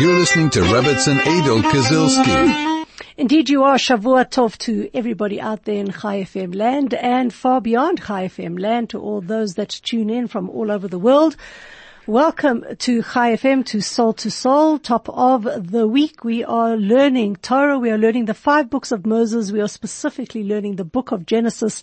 You're 0.00 0.14
listening 0.14 0.50
to 0.50 0.60
Rebbitzin 0.60 1.18
Adel 1.20 1.60
Kazilski. 1.60 2.86
Indeed, 3.16 3.48
you 3.48 3.64
are 3.64 3.74
Shavua 3.74 4.30
Tov 4.30 4.56
to 4.58 4.88
everybody 4.94 5.40
out 5.40 5.64
there 5.64 5.74
in 5.74 5.90
Chai 5.90 6.22
FM 6.22 6.54
land 6.54 6.94
and 6.94 7.34
far 7.34 7.60
beyond 7.60 8.00
Chai 8.00 8.28
FM 8.28 8.60
land 8.60 8.90
to 8.90 9.00
all 9.00 9.20
those 9.20 9.54
that 9.54 9.70
tune 9.70 10.08
in 10.08 10.28
from 10.28 10.48
all 10.50 10.70
over 10.70 10.86
the 10.86 11.00
world. 11.00 11.36
Welcome 12.08 12.64
to 12.78 13.02
Chai 13.02 13.34
FM, 13.34 13.66
to 13.66 13.82
Soul 13.82 14.14
to 14.14 14.30
Soul, 14.30 14.78
top 14.78 15.10
of 15.10 15.70
the 15.72 15.86
week. 15.86 16.24
We 16.24 16.42
are 16.42 16.74
learning 16.74 17.36
Torah. 17.36 17.78
We 17.78 17.90
are 17.90 17.98
learning 17.98 18.24
the 18.24 18.32
five 18.32 18.70
books 18.70 18.92
of 18.92 19.04
Moses. 19.04 19.52
We 19.52 19.60
are 19.60 19.68
specifically 19.68 20.42
learning 20.42 20.76
the 20.76 20.86
book 20.86 21.12
of 21.12 21.26
Genesis 21.26 21.82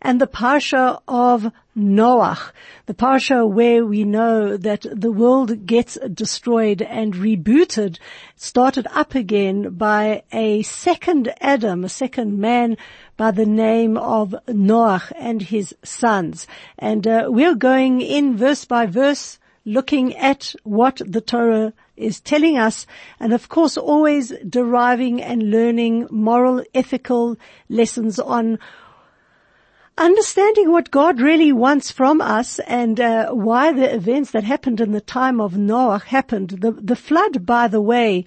and 0.00 0.18
the 0.18 0.26
Parsha 0.26 1.02
of 1.06 1.52
Noach. 1.76 2.52
The 2.86 2.94
Parsha 2.94 3.46
where 3.46 3.84
we 3.84 4.04
know 4.04 4.56
that 4.56 4.86
the 4.90 5.12
world 5.12 5.66
gets 5.66 5.98
destroyed 6.10 6.80
and 6.80 7.12
rebooted, 7.12 7.98
started 8.34 8.86
up 8.92 9.14
again 9.14 9.74
by 9.74 10.22
a 10.32 10.62
second 10.62 11.34
Adam, 11.42 11.84
a 11.84 11.90
second 11.90 12.38
man 12.38 12.78
by 13.18 13.30
the 13.30 13.44
name 13.44 13.98
of 13.98 14.34
Noach 14.48 15.12
and 15.16 15.42
his 15.42 15.74
sons. 15.84 16.46
And 16.78 17.06
uh, 17.06 17.26
we're 17.28 17.54
going 17.54 18.00
in 18.00 18.38
verse 18.38 18.64
by 18.64 18.86
verse 18.86 19.38
looking 19.66 20.16
at 20.16 20.54
what 20.62 21.02
the 21.04 21.20
Torah 21.20 21.74
is 21.96 22.20
telling 22.20 22.56
us 22.56 22.86
and 23.20 23.34
of 23.34 23.48
course 23.50 23.76
always 23.76 24.32
deriving 24.48 25.20
and 25.20 25.50
learning 25.50 26.06
moral, 26.10 26.62
ethical 26.74 27.36
lessons 27.68 28.18
on 28.18 28.58
understanding 29.98 30.70
what 30.70 30.90
God 30.90 31.20
really 31.20 31.52
wants 31.52 31.90
from 31.90 32.20
us 32.20 32.58
and 32.60 33.00
uh, 33.00 33.30
why 33.30 33.72
the 33.72 33.92
events 33.94 34.30
that 34.30 34.44
happened 34.44 34.80
in 34.80 34.92
the 34.92 35.00
time 35.00 35.40
of 35.40 35.56
Noah 35.56 35.98
happened. 35.98 36.50
The, 36.60 36.72
the 36.72 36.96
flood, 36.96 37.46
by 37.46 37.66
the 37.66 37.80
way, 37.80 38.26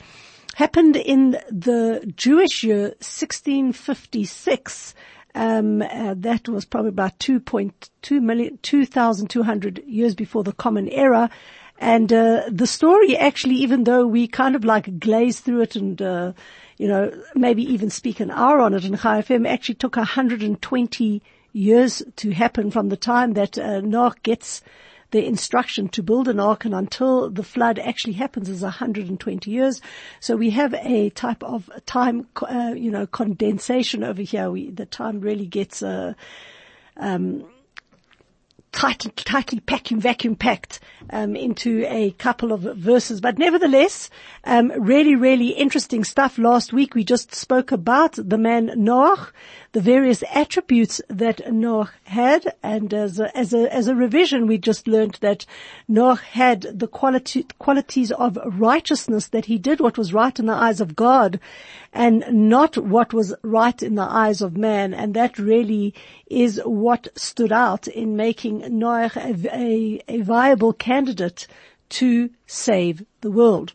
happened 0.55 0.95
in 0.95 1.37
the 1.49 2.11
Jewish 2.15 2.63
year 2.63 2.95
1656. 2.99 4.95
Um, 5.35 5.81
uh, 5.81 6.15
that 6.17 6.49
was 6.49 6.65
probably 6.65 6.89
about 6.89 7.19
2.2 7.19 8.21
million, 8.21 8.57
2,200 8.61 9.83
years 9.85 10.15
before 10.15 10.43
the 10.43 10.53
Common 10.53 10.87
Era. 10.89 11.29
And, 11.77 12.11
uh, 12.11 12.43
the 12.49 12.67
story 12.67 13.15
actually, 13.15 13.55
even 13.55 13.85
though 13.85 14.05
we 14.05 14.27
kind 14.27 14.55
of 14.55 14.65
like 14.65 14.99
glaze 14.99 15.39
through 15.39 15.61
it 15.61 15.75
and, 15.75 16.01
uh, 16.01 16.33
you 16.77 16.87
know, 16.87 17.11
maybe 17.35 17.63
even 17.63 17.89
speak 17.89 18.19
an 18.19 18.31
hour 18.31 18.59
on 18.59 18.73
it 18.73 18.83
in 18.83 18.97
Chai 18.97 19.21
FM, 19.21 19.47
actually 19.47 19.75
took 19.75 19.95
120 19.95 21.21
years 21.53 22.03
to 22.17 22.31
happen 22.31 22.71
from 22.71 22.89
the 22.89 22.97
time 22.97 23.33
that 23.33 23.57
uh, 23.57 23.81
Noah 23.81 24.15
gets 24.23 24.61
the 25.11 25.25
instruction 25.25 25.89
to 25.89 26.03
build 26.03 26.27
an 26.27 26.39
ark 26.39 26.65
and 26.65 26.73
until 26.73 27.29
the 27.29 27.43
flood 27.43 27.79
actually 27.79 28.13
happens 28.13 28.49
is 28.49 28.61
120 28.61 29.49
years. 29.49 29.81
So 30.19 30.35
we 30.35 30.51
have 30.51 30.73
a 30.73 31.09
type 31.09 31.43
of 31.43 31.69
time, 31.85 32.27
uh, 32.41 32.73
you 32.75 32.91
know, 32.91 33.07
condensation 33.07 34.03
over 34.03 34.21
here. 34.21 34.51
We, 34.51 34.69
the 34.69 34.85
time 34.85 35.19
really 35.19 35.47
gets, 35.47 35.81
uh, 35.81 36.13
um, 36.97 37.45
tightly, 38.71 39.11
tightly 39.11 39.59
packed, 39.59 39.89
vacuum 39.89 40.35
packed 40.35 40.79
um, 41.09 41.35
into 41.35 41.85
a 41.87 42.11
couple 42.11 42.51
of 42.51 42.61
verses. 42.61 43.21
But 43.21 43.37
nevertheless, 43.37 44.09
um, 44.43 44.71
really, 44.77 45.15
really 45.15 45.49
interesting 45.49 46.03
stuff. 46.03 46.37
Last 46.37 46.73
week 46.73 46.95
we 46.95 47.03
just 47.03 47.33
spoke 47.33 47.71
about 47.71 48.13
the 48.13 48.37
man 48.37 48.67
Noach, 48.77 49.31
the 49.71 49.81
various 49.81 50.23
attributes 50.33 50.99
that 51.09 51.37
Noach 51.45 51.89
had, 52.05 52.55
and 52.63 52.93
as 52.93 53.19
a, 53.19 53.35
as 53.37 53.53
a, 53.53 53.71
as 53.73 53.87
a 53.87 53.95
revision, 53.95 54.47
we 54.47 54.57
just 54.57 54.87
learned 54.87 55.17
that 55.21 55.45
Noach 55.89 56.21
had 56.21 56.61
the 56.61 56.87
quality, 56.87 57.45
qualities 57.59 58.11
of 58.11 58.37
righteousness, 58.43 59.27
that 59.27 59.45
he 59.45 59.57
did 59.57 59.79
what 59.79 59.97
was 59.97 60.13
right 60.13 60.37
in 60.39 60.47
the 60.47 60.53
eyes 60.53 60.81
of 60.81 60.95
God, 60.95 61.39
and 61.93 62.23
not 62.31 62.77
what 62.77 63.13
was 63.13 63.35
right 63.43 63.81
in 63.83 63.95
the 63.95 64.01
eyes 64.01 64.41
of 64.41 64.57
man, 64.57 64.93
and 64.93 65.13
that 65.13 65.37
really 65.37 65.93
is 66.27 66.59
what 66.65 67.07
stood 67.15 67.51
out 67.51 67.87
in 67.87 68.15
making 68.15 68.61
Noach 68.61 69.15
a, 69.15 69.55
a, 69.55 70.01
a 70.07 70.21
viable 70.21 70.73
candidate 70.73 71.45
to 71.89 72.29
save 72.47 73.05
the 73.21 73.31
world. 73.31 73.73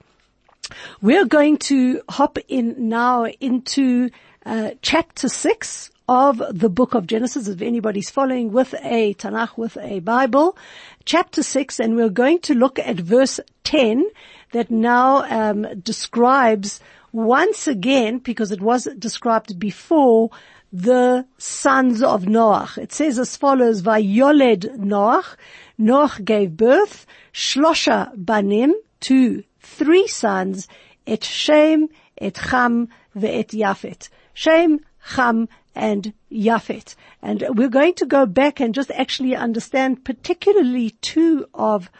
We're 1.02 1.26
going 1.26 1.58
to 1.58 2.00
hop 2.08 2.38
in 2.48 2.88
now 2.88 3.26
into 3.26 4.10
uh, 4.46 4.70
chapter 4.82 5.28
six 5.28 5.90
of 6.08 6.42
the 6.50 6.68
book 6.68 6.94
of 6.94 7.06
Genesis. 7.06 7.48
If 7.48 7.62
anybody's 7.62 8.10
following 8.10 8.52
with 8.52 8.74
a 8.82 9.14
Tanakh, 9.14 9.56
with 9.56 9.76
a 9.80 10.00
Bible, 10.00 10.56
chapter 11.04 11.42
six, 11.42 11.80
and 11.80 11.96
we're 11.96 12.10
going 12.10 12.40
to 12.40 12.54
look 12.54 12.78
at 12.78 12.96
verse 12.96 13.40
10 13.64 14.04
that 14.52 14.70
now 14.70 15.24
um, 15.30 15.66
describes 15.80 16.80
once 17.12 17.66
again, 17.68 18.18
because 18.18 18.50
it 18.50 18.60
was 18.60 18.88
described 18.98 19.58
before, 19.58 20.30
the 20.72 21.24
sons 21.38 22.02
of 22.02 22.24
Noach. 22.24 22.76
It 22.78 22.92
says 22.92 23.18
as 23.18 23.36
follows, 23.36 23.82
Vayoled 23.82 24.76
Noach, 24.76 25.36
Noach 25.78 26.24
gave 26.24 26.56
birth, 26.56 27.06
Shlosha 27.32 28.10
Banim, 28.16 28.74
to 29.00 29.44
three 29.60 30.08
sons, 30.08 30.66
Et 31.06 31.22
Shem, 31.22 31.88
Et 32.20 32.34
Cham, 32.34 32.88
Ve'et 33.16 33.50
Yafet. 33.50 34.08
Shem, 34.34 34.80
Cham, 35.14 35.48
and 35.74 36.12
Yafet. 36.30 36.94
And 37.22 37.44
we're 37.50 37.68
going 37.68 37.94
to 37.94 38.06
go 38.06 38.26
back 38.26 38.60
and 38.60 38.74
just 38.74 38.90
actually 38.90 39.34
understand 39.34 40.04
particularly 40.04 40.90
two 41.00 41.46
of, 41.54 41.90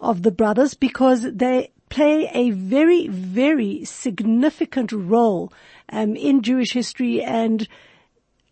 of 0.00 0.22
the 0.22 0.30
brothers 0.30 0.74
because 0.74 1.22
they 1.22 1.70
play 1.90 2.30
a 2.32 2.50
very, 2.50 3.06
very 3.08 3.84
significant 3.84 4.92
role 4.92 5.52
um, 5.90 6.16
in 6.16 6.42
Jewish 6.42 6.72
history 6.72 7.22
and 7.22 7.68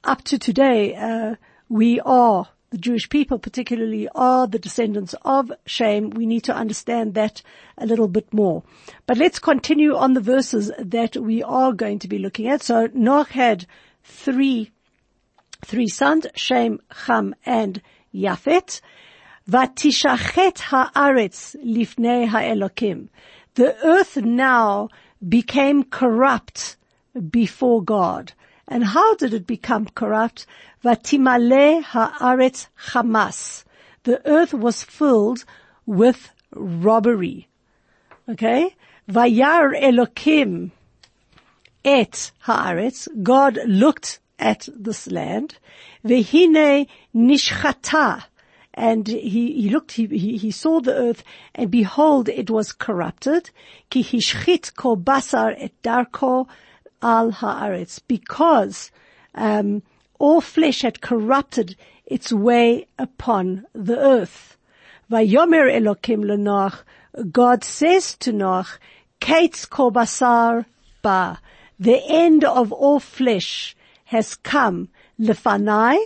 up 0.04 0.22
to 0.24 0.38
today, 0.38 0.94
uh, 0.94 1.36
we 1.68 2.00
are 2.00 2.48
the 2.70 2.78
Jewish 2.78 3.08
people 3.08 3.38
particularly 3.38 4.08
are 4.14 4.47
the 4.47 4.58
descendants 4.58 5.14
of 5.22 5.53
Shem. 5.66 6.10
We 6.10 6.25
need 6.25 6.44
to 6.44 6.54
understand 6.54 7.14
that 7.14 7.42
a 7.76 7.84
little 7.84 8.06
bit 8.06 8.32
more. 8.32 8.62
But 9.06 9.19
let's 9.19 9.41
continue 9.41 9.97
on 9.97 10.14
the 10.14 10.20
verses 10.20 10.70
that 10.78 11.16
we 11.16 11.42
are 11.42 11.72
going 11.72 11.98
to 12.00 12.09
be 12.09 12.19
looking 12.19 12.48
at. 12.48 12.62
So 12.62 12.86
Noach 12.88 13.28
had 13.28 13.66
three, 14.04 14.70
three 15.64 15.88
sons, 15.88 16.26
Shem, 16.36 16.80
Cham, 17.06 17.34
and 17.44 17.82
Yafet. 18.14 18.80
Vatishachet 19.48 20.59
haaretz 20.59 21.56
lifnei 21.64 22.28
haelokim. 22.28 23.09
The 23.54 23.76
earth 23.84 24.16
now 24.16 24.91
became 25.28 25.82
corrupt 25.82 26.76
before 27.30 27.82
God. 27.82 28.32
And 28.70 28.84
how 28.84 29.16
did 29.16 29.34
it 29.34 29.48
become 29.48 29.86
corrupt? 29.86 30.47
Vatimale 30.84 31.82
haaretz 31.82 32.69
chamas. 32.78 33.64
The 34.04 34.25
earth 34.25 34.54
was 34.54 34.84
filled 34.84 35.44
with 35.86 36.31
robbery. 36.54 37.48
Okay? 38.28 38.76
Vayar 39.09 39.76
Elokim 39.76 40.70
et 41.84 42.30
haaretz. 42.47 43.09
God 43.25 43.59
looked 43.66 44.20
at 44.38 44.69
this 44.75 45.10
land. 45.10 45.56
Vehine 46.04 46.86
nishchata. 47.12 48.22
And 48.72 49.09
he, 49.09 49.62
he 49.62 49.69
looked, 49.69 49.92
he, 49.92 50.06
he, 50.38 50.50
saw 50.53 50.80
the 50.80 50.94
earth 50.94 51.25
and 51.56 51.72
behold, 51.72 52.28
it 52.28 52.48
was 52.48 52.72
corrupted. 52.72 53.50
Ki 53.91 54.04
hishchit 54.04 54.76
ko 54.76 54.97
basar 54.97 55.56
et 55.59 55.72
darko 55.82 56.47
al 57.03 57.33
haaretz, 57.33 58.00
because 58.06 58.91
um, 59.34 59.83
all 60.19 60.41
flesh 60.41 60.83
had 60.83 61.00
corrupted 61.00 61.77
its 62.06 62.33
way 62.33 62.87
upon 62.99 63.65
the 63.75 63.99
earth. 63.99 64.56
Vayomer 65.10 65.71
Elokim 65.71 66.25
leNoach, 66.25 66.81
God 67.33 67.65
says 67.65 68.16
to 68.19 68.33
Noach, 68.33 68.78
Kates 69.21 69.66
kobasar 69.66 70.66
ba, 71.03 71.41
the 71.78 72.03
end 72.09 72.45
of 72.45 72.72
all 72.72 73.01
flesh 73.01 73.77
has 74.04 74.34
come, 74.36 74.89
lefanai, 75.19 75.98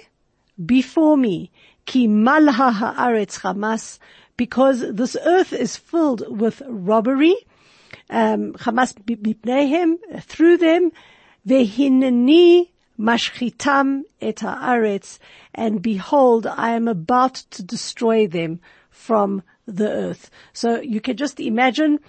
before 0.65 1.17
me, 1.17 1.51
ki 1.87 2.07
malha 2.07 2.73
haaretz 2.73 3.41
chamas, 3.41 3.99
because 4.37 4.81
this 4.95 5.17
earth 5.25 5.53
is 5.53 5.77
filled 5.77 6.39
with 6.39 6.63
robbery, 6.67 7.35
um, 8.11 8.53
Hamas 8.55 8.95
mipnehem, 8.95 9.97
through 10.23 10.59
them, 10.59 10.91
vehineni 11.47 12.69
mashchitam 12.99 14.03
et 14.21 14.37
haaretz, 14.37 15.19
and 15.55 15.83
behold, 15.83 16.47
I 16.47 16.71
am 16.71 16.89
about 16.89 17.35
to 17.35 17.63
destroy 17.63 18.27
them 18.27 18.61
from 18.91 19.43
the 19.67 19.89
earth. 19.89 20.31
So 20.53 20.81
you 20.81 21.01
can 21.01 21.17
just 21.17 21.41
imagine 21.41 22.01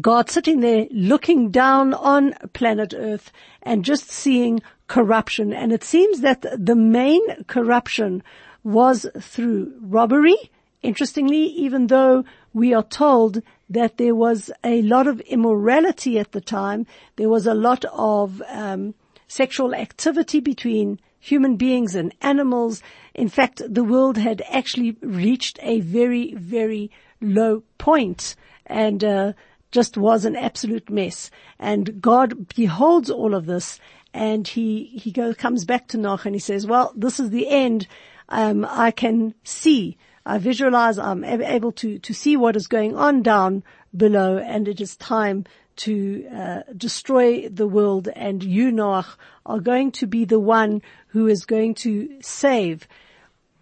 God 0.00 0.30
sitting 0.30 0.60
there 0.60 0.86
looking 0.90 1.50
down 1.50 1.94
on 1.94 2.34
planet 2.52 2.92
earth 2.96 3.30
and 3.62 3.84
just 3.84 4.10
seeing 4.10 4.60
corruption. 4.88 5.52
And 5.52 5.72
it 5.72 5.84
seems 5.84 6.20
that 6.20 6.44
the 6.58 6.74
main 6.74 7.44
corruption 7.44 8.22
was 8.64 9.06
through 9.20 9.72
robbery. 9.80 10.36
Interestingly, 10.82 11.44
even 11.46 11.86
though 11.86 12.24
we 12.52 12.74
are 12.74 12.82
told 12.82 13.42
that 13.68 13.96
there 13.96 14.14
was 14.14 14.50
a 14.62 14.82
lot 14.82 15.06
of 15.06 15.20
immorality 15.20 16.18
at 16.18 16.32
the 16.32 16.40
time. 16.40 16.86
There 17.16 17.28
was 17.28 17.46
a 17.46 17.54
lot 17.54 17.84
of 17.92 18.42
um, 18.48 18.94
sexual 19.26 19.74
activity 19.74 20.40
between 20.40 21.00
human 21.18 21.56
beings 21.56 21.94
and 21.94 22.14
animals. 22.20 22.82
In 23.14 23.28
fact, 23.28 23.60
the 23.68 23.84
world 23.84 24.16
had 24.16 24.42
actually 24.48 24.96
reached 25.00 25.58
a 25.62 25.80
very, 25.80 26.34
very 26.34 26.90
low 27.20 27.62
point 27.78 28.36
and 28.66 29.02
uh, 29.02 29.32
just 29.72 29.96
was 29.96 30.24
an 30.24 30.36
absolute 30.36 30.88
mess. 30.88 31.30
And 31.58 32.00
God 32.00 32.54
beholds 32.54 33.10
all 33.10 33.34
of 33.34 33.46
this 33.46 33.80
and 34.14 34.46
he, 34.46 34.84
he 34.84 35.10
goes, 35.10 35.36
comes 35.36 35.64
back 35.64 35.88
to 35.88 35.98
Noach 35.98 36.24
and 36.24 36.34
he 36.34 36.40
says, 36.40 36.66
well, 36.66 36.92
this 36.96 37.18
is 37.18 37.30
the 37.30 37.48
end. 37.48 37.86
Um, 38.28 38.66
I 38.68 38.90
can 38.90 39.34
see, 39.44 39.98
I 40.26 40.38
visualize, 40.38 40.98
I'm 40.98 41.22
able 41.24 41.70
to, 41.72 42.00
to 42.00 42.12
see 42.12 42.36
what 42.36 42.56
is 42.56 42.66
going 42.66 42.96
on 42.96 43.22
down 43.22 43.62
below 43.96 44.38
and 44.38 44.66
it 44.66 44.80
is 44.80 44.96
time 44.96 45.46
to 45.76 46.26
uh, 46.34 46.62
destroy 46.76 47.48
the 47.48 47.68
world 47.68 48.08
and 48.16 48.42
you, 48.42 48.72
Noach, 48.72 49.14
are 49.44 49.60
going 49.60 49.92
to 49.92 50.06
be 50.06 50.24
the 50.24 50.40
one 50.40 50.82
who 51.08 51.28
is 51.28 51.44
going 51.44 51.74
to 51.74 52.18
save 52.20 52.88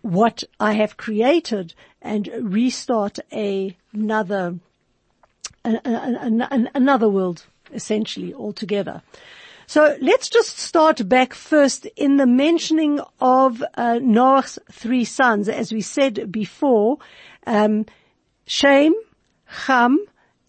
what 0.00 0.42
I 0.58 0.72
have 0.72 0.96
created 0.96 1.74
and 2.00 2.30
restart 2.40 3.18
a, 3.30 3.76
another, 3.92 4.58
another 5.64 7.08
world 7.10 7.44
essentially 7.74 8.32
altogether. 8.32 9.02
So 9.66 9.96
let's 10.00 10.28
just 10.28 10.58
start 10.58 11.08
back 11.08 11.32
first 11.34 11.86
in 11.96 12.16
the 12.16 12.26
mentioning 12.26 13.00
of 13.20 13.62
uh, 13.74 13.98
Noach's 14.02 14.58
three 14.70 15.04
sons. 15.04 15.48
As 15.48 15.72
we 15.72 15.80
said 15.80 16.30
before, 16.30 16.98
um, 17.46 17.86
Shem, 18.46 18.94
Ham, 19.44 19.98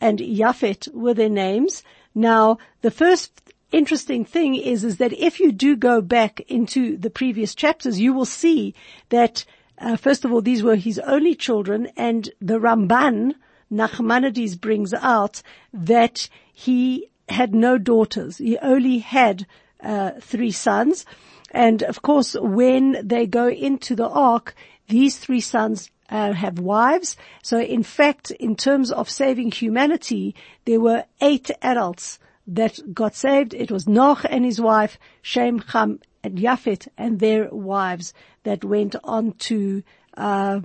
and 0.01 0.19
Yafet 0.19 0.93
were 0.93 1.13
their 1.13 1.29
names. 1.29 1.83
Now, 2.13 2.57
the 2.81 2.91
first 2.91 3.53
interesting 3.71 4.25
thing 4.25 4.55
is, 4.55 4.83
is 4.83 4.97
that 4.97 5.13
if 5.13 5.39
you 5.39 5.51
do 5.51 5.75
go 5.75 6.01
back 6.01 6.41
into 6.41 6.97
the 6.97 7.09
previous 7.09 7.55
chapters, 7.55 7.99
you 7.99 8.13
will 8.13 8.25
see 8.25 8.73
that, 9.09 9.45
uh, 9.77 9.95
first 9.95 10.25
of 10.25 10.31
all, 10.31 10.41
these 10.41 10.63
were 10.63 10.75
his 10.75 10.99
only 10.99 11.35
children, 11.35 11.87
and 11.97 12.29
the 12.41 12.59
Ramban, 12.59 13.35
Nachmanides 13.71 14.59
brings 14.59 14.93
out 14.93 15.41
that 15.73 16.29
he 16.53 17.09
had 17.29 17.53
no 17.53 17.77
daughters. 17.77 18.37
He 18.37 18.57
only 18.59 18.99
had 18.99 19.45
uh, 19.81 20.11
three 20.19 20.51
sons. 20.51 21.05
And 21.51 21.83
of 21.83 22.01
course, 22.01 22.35
when 22.39 22.97
they 23.07 23.25
go 23.25 23.47
into 23.47 23.95
the 23.95 24.09
ark, 24.09 24.55
these 24.87 25.17
three 25.17 25.41
sons 25.41 25.89
uh, 26.09 26.33
have 26.33 26.59
wives. 26.59 27.15
So 27.41 27.59
in 27.59 27.83
fact, 27.83 28.31
in 28.31 28.55
terms 28.55 28.91
of 28.91 29.09
saving 29.09 29.51
humanity, 29.51 30.35
there 30.65 30.79
were 30.79 31.05
eight 31.21 31.49
adults 31.61 32.19
that 32.47 32.93
got 32.93 33.15
saved. 33.15 33.53
It 33.53 33.71
was 33.71 33.85
Noach 33.85 34.25
and 34.29 34.45
his 34.45 34.61
wife, 34.61 34.99
Shem, 35.21 35.59
Ham, 35.59 35.99
and 36.23 36.37
Yafet, 36.37 36.87
and 36.97 37.19
their 37.19 37.49
wives 37.49 38.13
that 38.43 38.63
went 38.63 38.95
on 39.03 39.33
to 39.33 39.83
uh, 40.15 40.59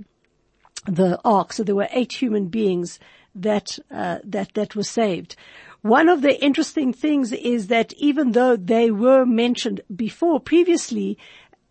the 0.86 1.18
ark. 1.24 1.52
So 1.52 1.62
there 1.62 1.74
were 1.74 1.88
eight 1.90 2.12
human 2.12 2.48
beings 2.48 2.98
that 3.34 3.78
uh, 3.90 4.18
that 4.24 4.54
that 4.54 4.74
were 4.74 4.82
saved. 4.82 5.36
One 5.82 6.10
of 6.10 6.20
the 6.20 6.42
interesting 6.44 6.92
things 6.92 7.32
is 7.32 7.68
that 7.68 7.94
even 7.94 8.32
though 8.32 8.54
they 8.56 8.90
were 8.90 9.24
mentioned 9.24 9.80
before 9.94 10.38
previously, 10.38 11.16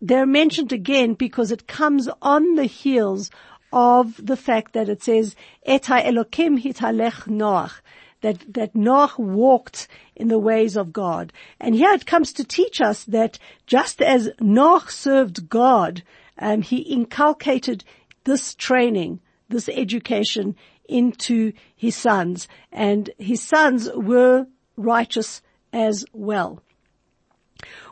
they're 0.00 0.26
mentioned 0.26 0.72
again 0.72 1.14
because 1.14 1.52
it 1.52 1.68
comes 1.68 2.08
on 2.20 2.56
the 2.56 2.64
heels 2.64 3.30
of 3.72 4.24
the 4.24 4.36
fact 4.36 4.72
that 4.72 4.88
it 4.88 5.02
says, 5.02 5.36
Et 5.64 5.82
Elokim 5.84 6.60
hitalech 6.60 7.28
Noach, 7.28 7.80
that, 8.22 8.52
that 8.52 8.74
Noach 8.74 9.16
walked 9.16 9.86
in 10.16 10.26
the 10.26 10.40
ways 10.40 10.76
of 10.76 10.92
God. 10.92 11.32
And 11.60 11.76
here 11.76 11.92
it 11.92 12.04
comes 12.04 12.32
to 12.32 12.44
teach 12.44 12.80
us 12.80 13.04
that 13.04 13.38
just 13.66 14.02
as 14.02 14.28
Noach 14.40 14.90
served 14.90 15.48
God, 15.48 16.02
um, 16.36 16.62
he 16.62 16.78
inculcated 16.78 17.84
this 18.24 18.56
training, 18.56 19.20
this 19.48 19.68
education 19.68 20.56
into 20.90 21.52
his 21.76 21.96
sons 21.96 22.48
and 22.72 23.10
his 23.18 23.42
sons 23.42 23.88
were 23.94 24.46
righteous 24.76 25.42
as 25.72 26.04
well. 26.12 26.62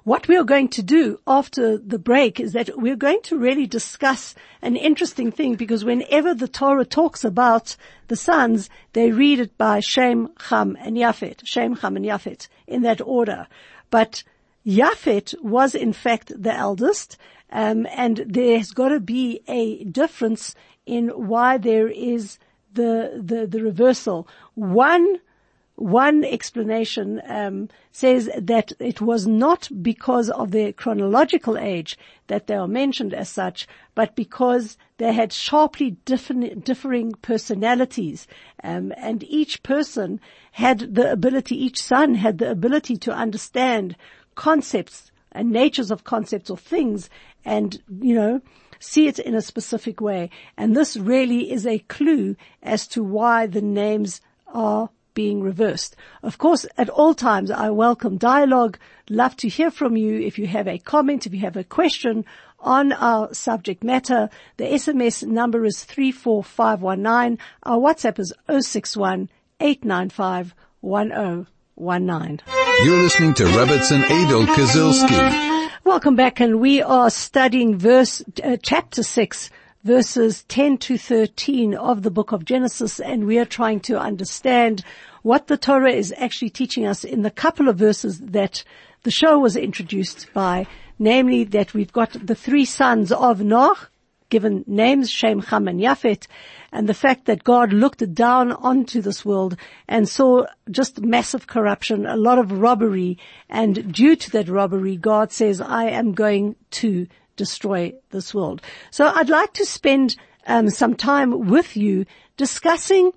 What 0.05 0.27
we 0.27 0.37
are 0.39 0.45
going 0.45 0.69
to 0.69 0.83
do 0.83 1.21
after 1.27 1.77
the 1.77 1.99
break 1.99 2.41
is 2.41 2.53
that 2.55 2.71
we're 2.79 2.97
going 2.97 3.21
to 3.25 3.39
really 3.39 3.67
discuss 3.67 4.35
an 4.62 4.77
interesting 4.77 5.31
thing 5.31 5.55
because 5.56 5.85
whenever 5.85 6.35
the 6.35 6.49
Torah 6.49 6.87
talks 6.87 7.25
about 7.25 7.77
the 8.06 8.17
sons, 8.17 8.71
they 8.95 9.11
read 9.11 9.41
it 9.41 9.59
by 9.59 9.81
Shem, 9.81 10.31
Ham, 10.49 10.79
and 10.81 10.97
Yafet. 10.97 11.43
Shem, 11.44 11.77
Ham, 11.77 11.97
and 11.97 12.06
Yafet 12.06 12.49
in 12.67 12.81
that 12.83 13.03
order. 13.03 13.47
But 13.91 14.23
Yafet 14.67 15.35
was 15.43 15.75
in 15.75 15.93
fact 15.93 16.33
the 16.35 16.55
eldest, 16.55 17.19
um, 17.51 17.87
and 17.91 18.25
there's 18.27 18.71
got 18.71 18.89
to 18.89 19.01
be 19.01 19.43
a 19.47 19.85
difference 19.85 20.55
in 20.87 21.09
why 21.09 21.59
there 21.59 21.89
is 21.89 22.39
the, 22.79 23.21
the, 23.31 23.47
the 23.47 23.63
reversal. 23.63 24.29
One, 24.55 25.19
one 25.75 26.25
explanation 26.25 27.21
um, 27.27 27.69
says 27.91 28.31
that 28.37 28.73
it 28.79 29.01
was 29.01 29.27
not 29.27 29.69
because 29.83 30.31
of 30.31 30.53
their 30.53 30.73
chronological 30.73 31.59
age 31.59 31.99
that 32.29 32.47
they 32.47 32.55
are 32.55 32.69
mentioned 32.69 33.13
as 33.13 33.29
such, 33.29 33.67
but 33.95 34.15
because 34.15 34.79
they 34.99 35.13
had 35.13 35.33
sharply 35.33 35.91
differing 36.05 37.13
personalities, 37.21 38.27
um, 38.63 38.93
and 38.97 39.25
each 39.25 39.63
person 39.63 40.21
had 40.53 40.95
the 40.95 41.11
ability, 41.11 41.57
each 41.65 41.83
son 41.83 42.15
had 42.15 42.39
the 42.39 42.51
ability 42.51 42.97
to 42.97 43.13
understand 43.13 43.97
concepts 44.37 45.11
and 45.33 45.51
natures 45.51 45.91
of 45.91 46.05
concepts 46.05 46.49
or 46.49 46.57
things, 46.57 47.11
and 47.45 47.83
you 48.01 48.15
know 48.15 48.41
see 48.79 49.09
it 49.09 49.19
in 49.19 49.35
a 49.35 49.43
specific 49.43 50.01
way. 50.01 50.31
And 50.57 50.77
this 50.77 50.97
really 50.97 51.51
is 51.53 51.67
a 51.67 51.79
clue 51.81 52.37
as 52.63 52.87
to 52.89 53.03
why 53.03 53.47
the 53.47 53.63
names 53.63 54.21
are 54.47 54.91
being 55.15 55.43
reversed. 55.43 55.97
Of 56.23 56.39
course, 56.39 56.65
at 56.77 56.89
all 56.89 57.13
times, 57.13 57.51
I 57.51 57.71
welcome 57.71 58.19
dialogue. 58.19 58.79
Love 59.11 59.37
to 59.39 59.49
hear 59.49 59.71
from 59.71 59.97
you. 59.97 60.21
If 60.21 60.39
you 60.39 60.47
have 60.47 60.69
a 60.69 60.79
comment, 60.79 61.27
if 61.27 61.35
you 61.35 61.41
have 61.41 61.57
a 61.57 61.65
question 61.65 62.25
on 62.61 62.93
our 62.93 63.35
subject 63.35 63.83
matter, 63.83 64.31
the 64.59 64.65
SMS 64.65 65.27
number 65.27 65.65
is 65.65 65.85
34519. 65.85 67.39
Our 67.65 67.79
WhatsApp 67.79 68.19
is 68.21 68.33
061 68.49 69.29
895 69.61 70.55
1019. 70.81 72.41
You're 72.85 73.03
listening 73.03 73.35
to 73.35 73.44
Rebbitzin 73.44 74.03
Adol 74.05 74.47
Kazilski. 74.47 75.57
Welcome 75.89 76.17
back 76.17 76.39
and 76.39 76.61
we 76.61 76.83
are 76.83 77.09
studying 77.09 77.79
verse, 77.79 78.23
uh, 78.45 78.59
chapter 78.63 79.03
6 79.03 79.49
verses 79.85 80.43
10 80.43 80.77
to 80.77 80.99
13 80.99 81.75
of 81.75 82.03
the 82.03 82.11
book 82.11 82.31
of 82.31 82.45
Genesis 82.45 83.01
and 83.01 83.27
we 83.27 83.39
are 83.39 83.47
trying 83.47 83.81
to 83.81 83.99
understand 83.99 84.85
what 85.23 85.47
the 85.47 85.57
Torah 85.57 85.91
is 85.91 86.13
actually 86.19 86.51
teaching 86.51 86.85
us 86.85 87.05
in 87.05 87.23
the 87.23 87.31
couple 87.31 87.71
of 87.71 87.79
verses 87.79 88.19
that 88.21 88.63
the 89.05 89.11
show 89.11 89.39
was 89.39 89.57
introduced 89.57 90.31
by, 90.35 90.67
namely 90.99 91.45
that 91.45 91.73
we've 91.73 91.93
got 91.93 92.13
the 92.13 92.35
three 92.35 92.67
sons 92.67 93.11
of 93.11 93.39
Noach, 93.39 93.87
given 94.29 94.65
names, 94.67 95.11
Shem, 95.11 95.41
Ham, 95.41 95.69
and 95.69 95.81
Yafet, 95.81 96.27
and 96.72 96.89
the 96.89 96.94
fact 96.94 97.25
that 97.27 97.44
God 97.44 97.72
looked 97.72 98.15
down 98.15 98.53
onto 98.53 99.01
this 99.01 99.25
world 99.25 99.56
and 99.87 100.08
saw 100.08 100.44
just 100.70 101.01
massive 101.01 101.46
corruption, 101.46 102.06
a 102.06 102.17
lot 102.17 102.39
of 102.39 102.53
robbery, 102.53 103.19
and 103.48 103.93
due 103.93 104.17
to 104.17 104.31
that 104.32 104.48
robbery, 104.48 104.96
God 104.96 105.32
says, 105.32 105.60
I 105.60 105.84
am 105.84 106.13
going 106.13 106.56
to 106.72 107.06
destroy 107.37 107.94
this 108.10 108.34
world. 108.34 108.60
So 108.91 109.06
I'd 109.06 109.31
like 109.31 109.55
to 109.55 109.65
spend 109.65 110.17
um, 110.46 110.69
some 110.69 110.94
time 110.94 111.48
with 111.48 111.77
you 111.77 112.05
discussing 112.37 113.13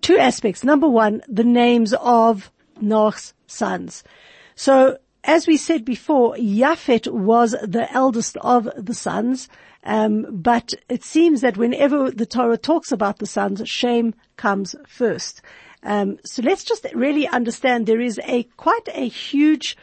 two 0.00 0.18
aspects. 0.18 0.64
Number 0.64 0.88
one, 0.88 1.22
the 1.28 1.44
names 1.44 1.94
of 1.94 2.50
Noah's 2.80 3.34
sons. 3.46 4.02
So 4.56 4.98
as 5.24 5.46
we 5.46 5.56
said 5.56 5.84
before, 5.84 6.34
Yafet 6.36 7.12
was 7.12 7.52
the 7.62 7.88
eldest 7.92 8.36
of 8.38 8.68
the 8.76 8.94
sons. 8.94 9.48
Um, 9.82 10.26
but 10.30 10.74
it 10.88 11.04
seems 11.04 11.40
that 11.40 11.56
whenever 11.56 12.10
the 12.10 12.26
Torah 12.26 12.58
talks 12.58 12.92
about 12.92 13.18
the 13.18 13.26
sons, 13.26 13.66
Shem 13.68 14.14
comes 14.36 14.74
first. 14.86 15.40
Um, 15.82 16.18
so 16.24 16.42
let's 16.42 16.64
just 16.64 16.86
really 16.94 17.26
understand 17.26 17.86
there 17.86 18.00
is 18.00 18.20
a 18.24 18.42
quite 18.56 18.88
a 18.92 19.08
huge 19.08 19.76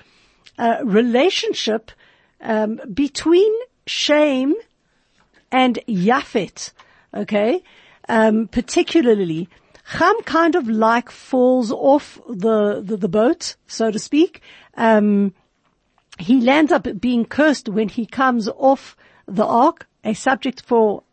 uh, 0.59 0.77
relationship 0.83 1.91
um, 2.41 2.79
between 2.93 3.51
Shem 3.87 4.55
and 5.51 5.79
Yafet. 5.87 6.71
Okay, 7.13 7.63
um, 8.07 8.47
particularly. 8.47 9.49
Ham 9.91 10.15
kind 10.25 10.55
of 10.55 10.67
like 10.67 11.09
falls 11.09 11.71
off 11.71 12.19
the, 12.27 12.81
the, 12.83 12.97
the 12.97 13.07
boat, 13.07 13.55
so 13.67 13.89
to 13.89 13.97
speak. 13.97 14.41
Um, 14.77 15.33
he 16.19 16.41
lands 16.41 16.71
up 16.71 16.87
being 16.99 17.25
cursed 17.25 17.67
when 17.67 17.89
he 17.89 18.05
comes 18.05 18.47
off 18.47 18.95
the 19.27 19.45
ark, 19.45 19.87
a 20.03 20.13
subject 20.13 20.61
for 20.61 21.03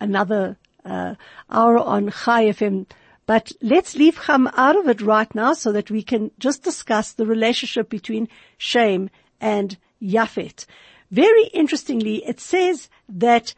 another 0.00 0.56
uh, 0.84 1.14
hour 1.50 1.78
on 1.78 2.10
Chai 2.10 2.46
FM 2.46 2.86
But 3.26 3.52
let's 3.60 3.94
leave 3.94 4.16
Ham 4.16 4.48
out 4.54 4.76
of 4.76 4.88
it 4.88 5.02
right 5.02 5.32
now 5.34 5.52
so 5.52 5.70
that 5.72 5.90
we 5.90 6.02
can 6.02 6.30
just 6.38 6.62
discuss 6.62 7.12
the 7.12 7.26
relationship 7.26 7.90
between 7.90 8.28
Shem 8.56 9.10
and 9.38 9.76
Yafet. 10.00 10.64
Very 11.10 11.44
interestingly, 11.48 12.24
it 12.24 12.40
says 12.40 12.88
that 13.08 13.54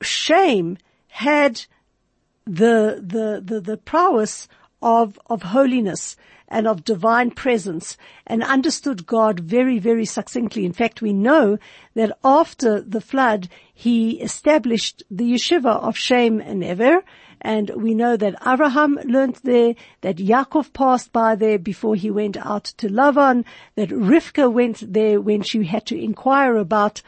Shem 0.00 0.78
had 1.08 1.66
the, 2.44 3.02
the, 3.04 3.42
the, 3.44 3.60
the 3.60 3.76
prowess 3.76 4.46
of, 4.80 5.18
of 5.26 5.42
holiness 5.42 6.16
and 6.50 6.66
of 6.66 6.84
divine 6.84 7.30
presence 7.30 7.96
and 8.26 8.42
understood 8.42 9.06
God 9.06 9.40
very, 9.40 9.78
very 9.78 10.04
succinctly. 10.04 10.66
In 10.66 10.72
fact, 10.72 11.00
we 11.00 11.12
know 11.12 11.58
that 11.94 12.18
after 12.24 12.80
the 12.80 13.00
flood, 13.00 13.48
he 13.72 14.20
established 14.20 15.02
the 15.10 15.32
yeshiva 15.32 15.80
of 15.82 15.96
Shem 15.96 16.40
and 16.40 16.64
Ever, 16.64 17.02
and 17.40 17.70
we 17.70 17.94
know 17.94 18.16
that 18.16 18.34
Abraham 18.46 18.98
learned 19.04 19.40
there, 19.44 19.74
that 20.02 20.16
Yaakov 20.16 20.72
passed 20.72 21.12
by 21.12 21.34
there 21.34 21.58
before 21.58 21.94
he 21.94 22.10
went 22.10 22.36
out 22.36 22.64
to 22.78 22.88
Lavan, 22.88 23.44
that 23.76 23.88
Rivka 23.88 24.52
went 24.52 24.92
there 24.92 25.20
when 25.20 25.42
she 25.42 25.64
had 25.64 25.86
to 25.86 25.98
inquire 25.98 26.56
about 26.56 27.00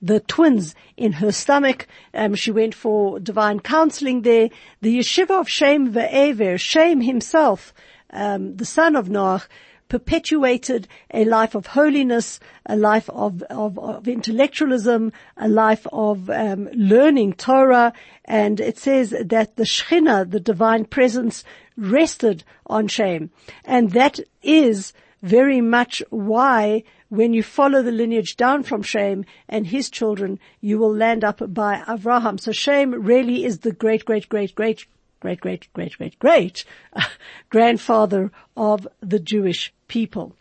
the 0.00 0.20
twins 0.20 0.74
in 0.96 1.12
her 1.12 1.32
stomach. 1.32 1.86
Um, 2.12 2.34
she 2.34 2.50
went 2.50 2.74
for 2.74 3.20
divine 3.20 3.60
counseling 3.60 4.22
there. 4.22 4.50
The 4.80 4.98
yeshiva 4.98 5.40
of 5.40 5.48
Shem 5.48 5.92
Ve'ever, 5.92 6.58
Shem 6.58 7.00
himself, 7.00 7.72
um, 8.12 8.56
the 8.56 8.64
son 8.64 8.96
of 8.96 9.08
Noach, 9.08 9.46
perpetuated 9.88 10.88
a 11.12 11.22
life 11.26 11.54
of 11.54 11.66
holiness, 11.66 12.40
a 12.64 12.74
life 12.76 13.10
of, 13.10 13.42
of, 13.50 13.78
of 13.78 14.08
intellectualism, 14.08 15.12
a 15.36 15.48
life 15.48 15.86
of 15.92 16.30
um, 16.30 16.66
learning 16.72 17.34
Torah, 17.34 17.92
and 18.24 18.58
it 18.58 18.78
says 18.78 19.10
that 19.10 19.56
the 19.56 19.64
Shekhinah, 19.64 20.30
the 20.30 20.40
divine 20.40 20.86
presence, 20.86 21.44
rested 21.76 22.42
on 22.66 22.88
Shem, 22.88 23.30
and 23.66 23.90
that 23.90 24.18
is 24.42 24.94
very 25.22 25.60
much 25.60 26.02
why 26.08 26.84
when 27.10 27.34
you 27.34 27.42
follow 27.42 27.82
the 27.82 27.92
lineage 27.92 28.38
down 28.38 28.62
from 28.62 28.82
Shem 28.82 29.26
and 29.46 29.66
his 29.66 29.90
children, 29.90 30.38
you 30.62 30.78
will 30.78 30.96
land 30.96 31.22
up 31.22 31.42
by 31.52 31.82
Avraham. 31.86 32.40
So 32.40 32.52
Shem 32.52 32.92
really 32.92 33.44
is 33.44 33.58
the 33.58 33.72
great, 33.72 34.06
great, 34.06 34.30
great, 34.30 34.54
great 34.54 34.86
great, 35.22 35.40
great, 35.40 35.72
great, 35.72 35.96
great, 35.96 36.18
great 36.18 36.64
grandfather 37.48 38.30
of 38.56 38.86
the 39.00 39.20
Jewish 39.20 39.72
people. 39.86 40.34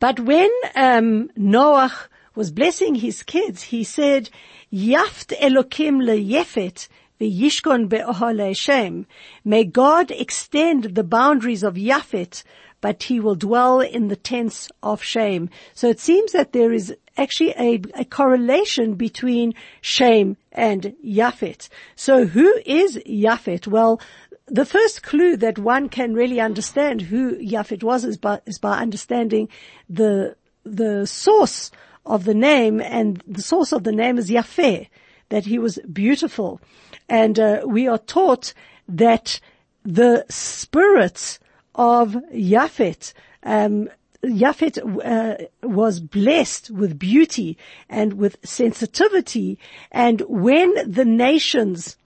But 0.00 0.18
when 0.18 0.50
um, 0.74 1.28
Noach 1.38 2.08
was 2.34 2.50
blessing 2.50 2.94
his 2.96 3.22
kids, 3.22 3.64
he 3.64 3.84
said, 3.84 4.30
"Yaft 4.72 5.28
Elokim 5.46 5.96
leyefet 6.08 6.88
v'yishkon 7.20 7.88
be'ohale 7.88 8.56
Shem." 8.56 9.06
May 9.44 9.64
God 9.64 10.10
extend 10.10 10.94
the 10.94 11.04
boundaries 11.04 11.62
of 11.62 11.74
Yafet 11.74 12.42
but 12.80 13.04
he 13.04 13.18
will 13.18 13.34
dwell 13.34 13.80
in 13.80 14.08
the 14.08 14.16
tents 14.16 14.68
of 14.82 15.02
Shem. 15.02 15.48
So 15.74 15.88
it 15.88 15.98
seems 15.98 16.32
that 16.32 16.52
there 16.52 16.72
is 16.72 16.94
actually 17.16 17.50
a, 17.58 17.80
a 17.94 18.04
correlation 18.04 18.94
between 18.94 19.54
Shem 19.80 20.36
and 20.52 20.94
Yafet. 21.04 21.68
So 21.94 22.26
who 22.26 22.60
is 22.64 22.96
Yafet? 23.06 23.66
Well, 23.66 24.00
the 24.46 24.64
first 24.64 25.02
clue 25.02 25.36
that 25.38 25.58
one 25.58 25.88
can 25.88 26.14
really 26.14 26.40
understand 26.40 27.02
who 27.02 27.36
Yafet 27.36 27.82
was 27.82 28.04
is 28.04 28.16
by, 28.16 28.40
is 28.46 28.58
by 28.58 28.78
understanding 28.78 29.48
the, 29.88 30.36
the 30.64 31.06
source 31.06 31.70
of 32.04 32.24
the 32.24 32.34
name 32.34 32.80
and 32.80 33.22
the 33.26 33.42
source 33.42 33.72
of 33.72 33.82
the 33.82 33.92
name 33.92 34.18
is 34.18 34.30
Yafeh, 34.30 34.88
that 35.28 35.46
he 35.46 35.58
was 35.58 35.78
beautiful. 35.92 36.60
And 37.08 37.38
uh, 37.38 37.62
we 37.66 37.88
are 37.88 37.98
taught 37.98 38.54
that 38.88 39.40
the 39.84 40.24
spirits 40.28 41.40
of 41.74 42.16
Yafet, 42.32 43.12
um, 43.42 43.88
Yafet 44.24 44.78
uh, 44.78 45.46
was 45.66 46.00
blessed 46.00 46.70
with 46.70 46.98
beauty 46.98 47.56
and 47.88 48.14
with 48.14 48.36
sensitivity, 48.44 49.58
and 49.90 50.20
when 50.22 50.90
the 50.90 51.04
nations 51.04 51.96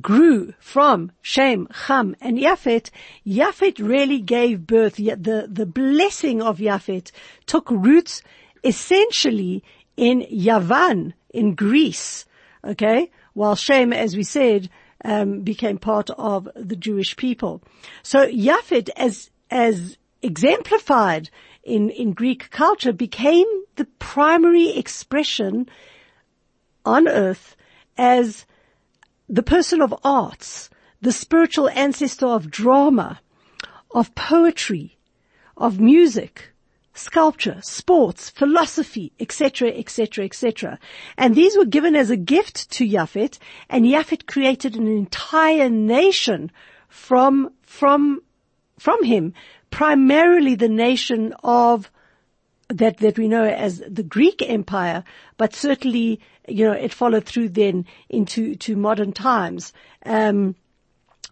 grew 0.00 0.52
from 0.58 1.12
Shem, 1.22 1.68
Ham, 1.86 2.16
and 2.20 2.38
Yafet, 2.38 2.90
Yafet 3.24 3.78
really 3.78 4.20
gave 4.20 4.66
birth. 4.66 4.96
The, 4.96 5.46
the 5.48 5.66
blessing 5.66 6.42
of 6.42 6.58
Yafet 6.58 7.12
took 7.46 7.70
roots 7.70 8.22
essentially 8.64 9.62
in 9.96 10.22
Yavan, 10.22 11.12
in 11.30 11.54
Greece. 11.54 12.24
Okay? 12.64 13.10
While 13.34 13.54
Shem, 13.54 13.92
as 13.92 14.16
we 14.16 14.24
said, 14.24 14.70
um, 15.04 15.42
became 15.42 15.78
part 15.78 16.10
of 16.10 16.48
the 16.56 16.76
Jewish 16.76 17.16
people. 17.16 17.62
So 18.02 18.26
Yafet, 18.26 18.90
as, 18.96 19.30
as 19.50 19.98
exemplified 20.26 21.30
in, 21.62 21.90
in 21.90 22.12
Greek 22.12 22.50
culture 22.50 22.92
became 22.92 23.46
the 23.76 23.86
primary 23.98 24.70
expression 24.70 25.68
on 26.84 27.08
earth 27.08 27.56
as 27.96 28.46
the 29.28 29.42
person 29.42 29.80
of 29.80 29.94
arts, 30.04 30.70
the 31.00 31.12
spiritual 31.12 31.68
ancestor 31.70 32.26
of 32.26 32.50
drama, 32.50 33.20
of 33.90 34.14
poetry, 34.14 34.96
of 35.56 35.80
music, 35.80 36.52
sculpture, 36.94 37.58
sports, 37.62 38.30
philosophy, 38.30 39.12
etc., 39.20 39.68
etc., 39.68 40.24
etc. 40.24 40.78
And 41.18 41.34
these 41.34 41.56
were 41.56 41.64
given 41.64 41.94
as 41.94 42.10
a 42.10 42.16
gift 42.16 42.70
to 42.72 42.86
Yafet, 42.86 43.38
and 43.68 43.84
Yafet 43.84 44.26
created 44.26 44.76
an 44.76 44.86
entire 44.86 45.68
nation 45.68 46.50
from, 46.88 47.52
from, 47.62 48.22
from 48.78 49.04
him 49.04 49.34
primarily 49.70 50.54
the 50.54 50.68
nation 50.68 51.34
of 51.42 51.90
that, 52.68 52.98
that 52.98 53.18
we 53.18 53.28
know 53.28 53.44
as 53.44 53.82
the 53.88 54.02
Greek 54.02 54.42
Empire, 54.42 55.04
but 55.36 55.54
certainly, 55.54 56.20
you 56.48 56.64
know, 56.64 56.72
it 56.72 56.92
followed 56.92 57.24
through 57.24 57.50
then 57.50 57.86
into, 58.08 58.56
to 58.56 58.76
modern 58.76 59.12
times. 59.12 59.72
Um, 60.04 60.56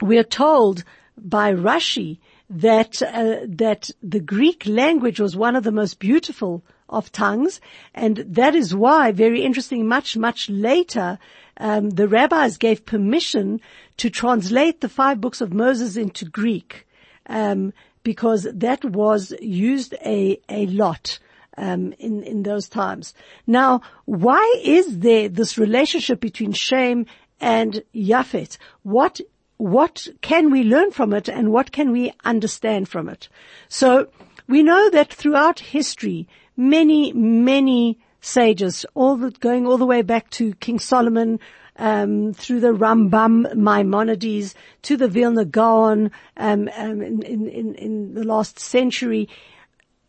we 0.00 0.18
are 0.18 0.24
told 0.24 0.84
by 1.16 1.52
Rashi 1.52 2.18
that, 2.50 3.02
uh, 3.02 3.46
that 3.48 3.90
the 4.02 4.20
Greek 4.20 4.64
language 4.66 5.18
was 5.18 5.36
one 5.36 5.56
of 5.56 5.64
the 5.64 5.72
most 5.72 5.98
beautiful 5.98 6.62
of 6.88 7.10
tongues, 7.10 7.60
and 7.94 8.18
that 8.18 8.54
is 8.54 8.74
why, 8.74 9.10
very 9.10 9.42
interesting, 9.42 9.88
much, 9.88 10.16
much 10.16 10.48
later, 10.48 11.18
um, 11.56 11.90
the 11.90 12.08
rabbis 12.08 12.56
gave 12.58 12.84
permission 12.84 13.60
to 13.96 14.10
translate 14.10 14.80
the 14.80 14.88
five 14.88 15.20
books 15.20 15.40
of 15.40 15.52
Moses 15.52 15.96
into 15.96 16.24
Greek. 16.24 16.86
Um, 17.26 17.72
because 18.04 18.46
that 18.52 18.84
was 18.84 19.32
used 19.40 19.94
a, 20.04 20.40
a 20.48 20.66
lot. 20.66 21.18
Um, 21.56 21.92
in 22.00 22.24
in 22.24 22.42
those 22.42 22.68
times. 22.68 23.14
Now, 23.46 23.80
why 24.06 24.60
is 24.64 24.98
there 24.98 25.28
this 25.28 25.56
relationship 25.56 26.18
between 26.18 26.50
Shem 26.50 27.06
and 27.40 27.84
Yafet? 27.94 28.58
What 28.82 29.20
what 29.56 30.08
can 30.20 30.50
we 30.50 30.64
learn 30.64 30.90
from 30.90 31.12
it, 31.12 31.28
and 31.28 31.52
what 31.52 31.70
can 31.70 31.92
we 31.92 32.12
understand 32.24 32.88
from 32.88 33.08
it? 33.08 33.28
So 33.68 34.08
we 34.48 34.64
know 34.64 34.90
that 34.90 35.14
throughout 35.14 35.60
history, 35.60 36.26
many 36.56 37.12
many 37.12 38.00
sages, 38.20 38.84
all 38.94 39.16
the, 39.16 39.30
going 39.30 39.66
all 39.66 39.78
the 39.78 39.86
way 39.86 40.02
back 40.02 40.30
to 40.30 40.54
King 40.54 40.78
Solomon, 40.78 41.38
um, 41.76 42.32
through 42.32 42.60
the 42.60 42.72
Rambam 42.72 43.54
Maimonides 43.54 44.54
to 44.82 44.96
the 44.96 45.08
Vilna 45.08 45.44
Gaon 45.44 46.10
um, 46.36 46.68
um, 46.76 47.02
in, 47.02 47.22
in, 47.22 47.74
in 47.74 48.14
the 48.14 48.24
last 48.24 48.58
century. 48.58 49.28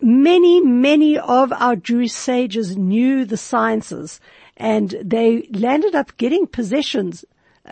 Many, 0.02 0.62
many 0.62 1.18
of 1.18 1.52
our 1.54 1.76
Jewish 1.76 2.12
sages 2.12 2.78
knew 2.78 3.26
the 3.26 3.38
sciences 3.38 4.20
and 4.58 4.96
they 5.04 5.48
landed 5.52 5.96
up 5.96 6.16
getting 6.18 6.48
positions, 6.48 7.26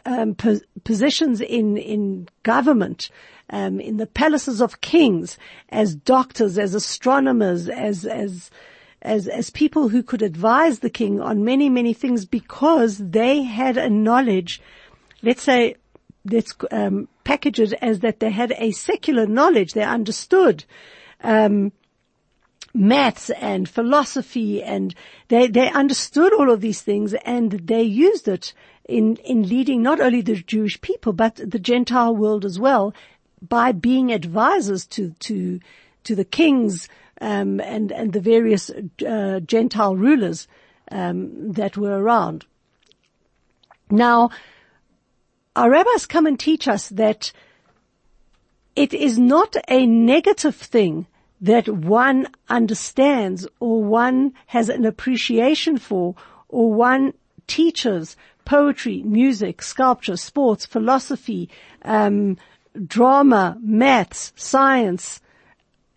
um, 0.05 0.35
po- 0.35 0.59
positions 0.83 1.41
in, 1.41 1.77
in 1.77 2.27
government, 2.43 3.09
um, 3.49 3.79
in 3.79 3.97
the 3.97 4.07
palaces 4.07 4.61
of 4.61 4.81
kings 4.81 5.37
as 5.69 5.95
doctors, 5.95 6.57
as 6.57 6.73
astronomers, 6.73 7.69
as, 7.69 8.05
as, 8.05 8.49
as, 9.03 9.27
as 9.27 9.49
people 9.49 9.89
who 9.89 10.01
could 10.01 10.21
advise 10.21 10.79
the 10.79 10.89
king 10.89 11.19
on 11.19 11.43
many, 11.43 11.69
many 11.69 11.93
things 11.93 12.25
because 12.25 12.97
they 12.97 13.43
had 13.43 13.77
a 13.77 13.89
knowledge, 13.89 14.61
let's 15.21 15.43
say, 15.43 15.75
let's 16.25 16.55
um, 16.71 17.07
package 17.23 17.59
it 17.59 17.73
as 17.81 17.99
that 17.99 18.21
they 18.21 18.31
had 18.31 18.53
a 18.57 18.71
secular 18.71 19.27
knowledge. 19.27 19.73
They 19.73 19.83
understood 19.83 20.63
um, 21.21 21.73
maths 22.73 23.29
and 23.29 23.67
philosophy, 23.67 24.63
and 24.63 24.95
they 25.27 25.47
they 25.47 25.69
understood 25.69 26.33
all 26.33 26.49
of 26.49 26.61
these 26.61 26.81
things, 26.81 27.13
and 27.25 27.51
they 27.51 27.83
used 27.83 28.27
it 28.27 28.53
in 28.87 29.17
in 29.17 29.47
leading 29.47 29.83
not 29.83 29.99
only 29.99 30.21
the 30.21 30.35
Jewish 30.35 30.79
people 30.81 31.13
but 31.13 31.35
the 31.35 31.59
Gentile 31.59 32.15
world 32.15 32.45
as 32.45 32.59
well 32.59 32.93
by 33.41 33.73
being 33.73 34.11
advisors 34.11 34.85
to 34.87 35.11
to 35.19 35.59
to 36.03 36.15
the 36.15 36.25
kings 36.25 36.87
um, 37.23 37.61
and 37.61 37.91
and 37.91 38.11
the 38.11 38.19
various 38.19 38.69
uh, 39.07 39.39
Gentile 39.39 39.95
rulers 39.95 40.47
um, 40.91 41.53
that 41.53 41.77
were 41.77 41.97
around. 41.97 42.45
Now, 43.89 44.29
our 45.55 45.69
rabbis 45.69 46.05
come 46.05 46.25
and 46.25 46.37
teach 46.37 46.67
us 46.67 46.89
that 46.89 47.31
it 48.75 48.93
is 48.93 49.17
not 49.17 49.55
a 49.69 49.85
negative 49.85 50.55
thing 50.55 51.07
that 51.39 51.69
one 51.69 52.27
understands 52.49 53.47
or 53.59 53.83
one 53.83 54.33
has 54.47 54.67
an 54.67 54.85
appreciation 54.85 55.77
for 55.77 56.15
or 56.49 56.73
one 56.73 57.13
teaches 57.47 58.17
poetry, 58.45 59.01
music, 59.03 59.61
sculpture, 59.61 60.17
sports, 60.17 60.65
philosophy, 60.65 61.49
um, 61.83 62.37
drama, 62.87 63.57
maths, 63.61 64.33
science, 64.35 65.21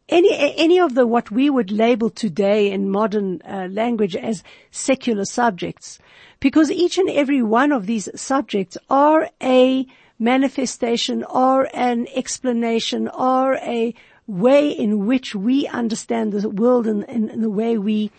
any 0.08 0.54
any 0.56 0.78
of 0.80 0.94
the 0.94 1.06
what 1.06 1.30
we 1.30 1.50
would 1.50 1.70
label 1.70 2.10
today 2.10 2.70
in 2.70 2.90
modern 2.90 3.42
uh, 3.42 3.68
language 3.70 4.14
as 4.14 4.44
secular 4.70 5.24
subjects, 5.24 5.98
because 6.40 6.70
each 6.70 6.98
and 6.98 7.10
every 7.10 7.42
one 7.42 7.72
of 7.72 7.86
these 7.86 8.08
subjects 8.14 8.78
are 8.88 9.28
a 9.42 9.86
manifestation, 10.18 11.24
are 11.24 11.68
an 11.74 12.06
explanation, 12.14 13.08
are 13.08 13.56
a 13.56 13.94
way 14.26 14.70
in 14.70 15.06
which 15.06 15.34
we 15.34 15.66
understand 15.68 16.32
the 16.32 16.48
world 16.48 16.86
and, 16.86 17.04
and, 17.08 17.42
the 17.42 17.50
way 17.50 17.78
we 17.78 18.10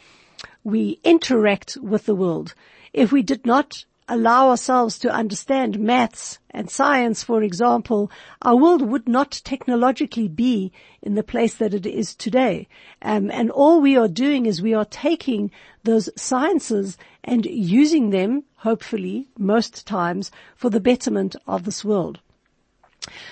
we 0.64 1.00
interact 1.04 1.78
with 1.82 2.06
the 2.06 2.16
world. 2.16 2.54
If 2.94 3.12
we 3.12 3.22
did 3.22 3.46
not 3.46 3.86
allow 4.08 4.50
ourselves 4.50 4.98
to 5.00 5.12
understand 5.12 5.80
maths 5.80 6.40
and 6.50 6.70
science, 6.70 7.24
for 7.24 7.42
example, 7.44 8.10
our 8.42 8.56
world 8.56 8.82
would 8.82 9.08
not 9.08 9.32
technologically 9.44 10.28
be 10.28 10.72
in 11.02 11.16
the 11.16 11.24
place 11.24 11.56
that 11.56 11.74
it 11.74 11.86
is 11.86 12.16
today. 12.16 12.68
Um, 13.02 13.30
and 13.32 13.52
all 13.52 13.82
we 13.82 13.98
are 13.98 14.08
doing 14.08 14.46
is 14.46 14.62
we 14.62 14.74
are 14.74 14.86
taking 14.86 15.52
those 15.84 16.10
sciences 16.16 16.98
and 17.24 17.46
using 17.46 18.10
them, 18.10 18.44
hopefully, 18.56 19.28
most 19.38 19.86
times, 19.86 20.32
for 20.56 20.70
the 20.70 20.80
betterment 20.80 21.36
of 21.46 21.66
this 21.66 21.84
world. 21.84 22.20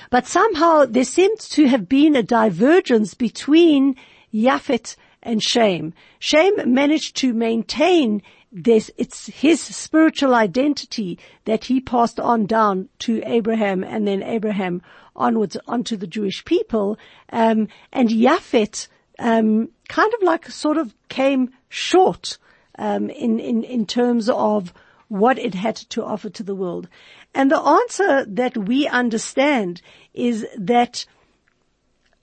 But 0.09 0.27
somehow 0.27 0.85
there 0.85 1.03
seems 1.03 1.49
to 1.49 1.67
have 1.67 1.89
been 1.89 2.15
a 2.15 2.23
divergence 2.23 3.13
between 3.13 3.95
Yafet 4.33 4.95
and 5.23 5.41
Shem. 5.41 5.93
Shem 6.19 6.73
managed 6.73 7.15
to 7.17 7.33
maintain 7.33 8.21
this, 8.55 8.89
it's 8.97 9.27
his 9.27 9.61
spiritual 9.61 10.33
identity 10.33 11.19
that 11.43 11.65
he 11.65 11.81
passed 11.81 12.21
on 12.21 12.45
down 12.45 12.87
to 12.99 13.21
Abraham 13.25 13.83
and 13.83 14.07
then 14.07 14.23
Abraham 14.23 14.81
onwards 15.13 15.57
onto 15.67 15.97
the 15.97 16.07
Jewish 16.07 16.45
people. 16.45 16.97
Um, 17.31 17.67
and 17.91 18.09
Yafet, 18.09 18.87
um, 19.19 19.69
kind 19.89 20.13
of 20.13 20.23
like 20.23 20.49
sort 20.49 20.77
of 20.77 20.95
came 21.09 21.51
short, 21.67 22.37
um, 22.79 23.09
in, 23.09 23.39
in, 23.39 23.63
in 23.63 23.85
terms 23.85 24.29
of 24.29 24.73
what 25.09 25.37
it 25.37 25.53
had 25.53 25.75
to 25.75 26.05
offer 26.05 26.29
to 26.29 26.43
the 26.43 26.55
world. 26.55 26.87
And 27.33 27.51
the 27.51 27.59
answer 27.59 28.25
that 28.25 28.57
we 28.57 28.87
understand 28.87 29.81
is 30.13 30.47
that 30.57 31.05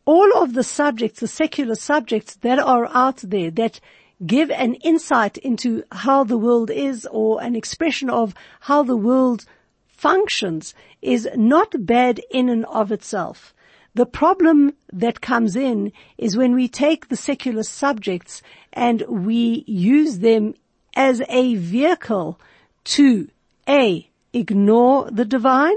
all 0.06 0.42
of 0.42 0.54
the 0.54 0.64
subjects, 0.64 1.20
the 1.20 1.28
secular 1.28 1.74
subjects 1.74 2.36
that 2.36 2.58
are 2.58 2.86
out 2.86 3.18
there 3.18 3.50
that 3.50 3.80
give 4.24 4.50
an 4.50 4.74
insight 4.76 5.36
into 5.38 5.84
how 5.90 6.24
the 6.24 6.38
world 6.38 6.70
is 6.70 7.06
or 7.10 7.42
an 7.42 7.56
expression 7.56 8.08
of 8.08 8.34
how 8.60 8.82
the 8.82 8.96
world 8.96 9.44
functions 9.88 10.74
is 11.00 11.28
not 11.34 11.86
bad 11.86 12.20
in 12.30 12.48
and 12.48 12.64
of 12.66 12.92
itself. 12.92 13.54
The 13.94 14.06
problem 14.06 14.74
that 14.92 15.20
comes 15.20 15.54
in 15.54 15.92
is 16.16 16.36
when 16.36 16.54
we 16.54 16.66
take 16.66 17.08
the 17.08 17.16
secular 17.16 17.62
subjects 17.62 18.42
and 18.72 19.02
we 19.08 19.64
use 19.66 20.20
them 20.20 20.54
as 20.94 21.22
a 21.28 21.54
vehicle 21.56 22.40
to 22.84 23.28
A, 23.68 24.08
ignore 24.32 25.10
the 25.10 25.24
divine, 25.24 25.76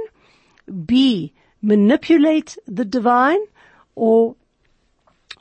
B, 0.86 1.34
manipulate 1.62 2.58
the 2.68 2.86
divine, 2.86 3.40
or 3.96 4.36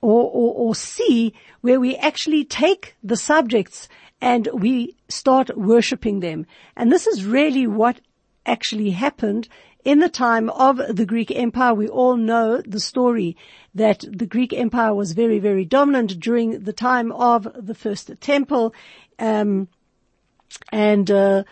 or, 0.05 0.31
or, 0.31 0.75
or 0.75 1.31
where 1.63 1.81
we 1.81 1.97
actually 1.97 2.45
take 2.45 2.95
the 3.03 3.17
subjects 3.17 3.89
and 4.21 4.47
we 4.53 4.95
start 5.09 5.57
worshipping 5.57 6.21
them. 6.21 6.47
And 6.77 6.93
this 6.93 7.07
is 7.07 7.25
really 7.25 7.67
what 7.67 8.01
actually 8.45 8.91
happened 8.91 9.49
in 9.83 10.01
the 10.01 10.11
time 10.11 10.51
of 10.51 10.77
the 10.77 11.07
Greek 11.07 11.31
Empire. 11.31 11.73
We 11.73 11.89
all 11.89 12.17
know 12.17 12.61
the 12.67 12.81
story 12.81 13.35
that 13.75 14.05
the 14.07 14.27
Greek 14.27 14.53
Empire 14.53 14.95
was 14.95 15.13
very, 15.13 15.39
very 15.39 15.65
dominant 15.65 16.21
during 16.21 16.65
the 16.65 16.75
time 16.75 17.11
of 17.13 17.49
the 17.55 17.75
First 17.75 18.13
Temple, 18.21 18.75
um, 19.19 19.69
and 20.71 21.11
uh, 21.11 21.45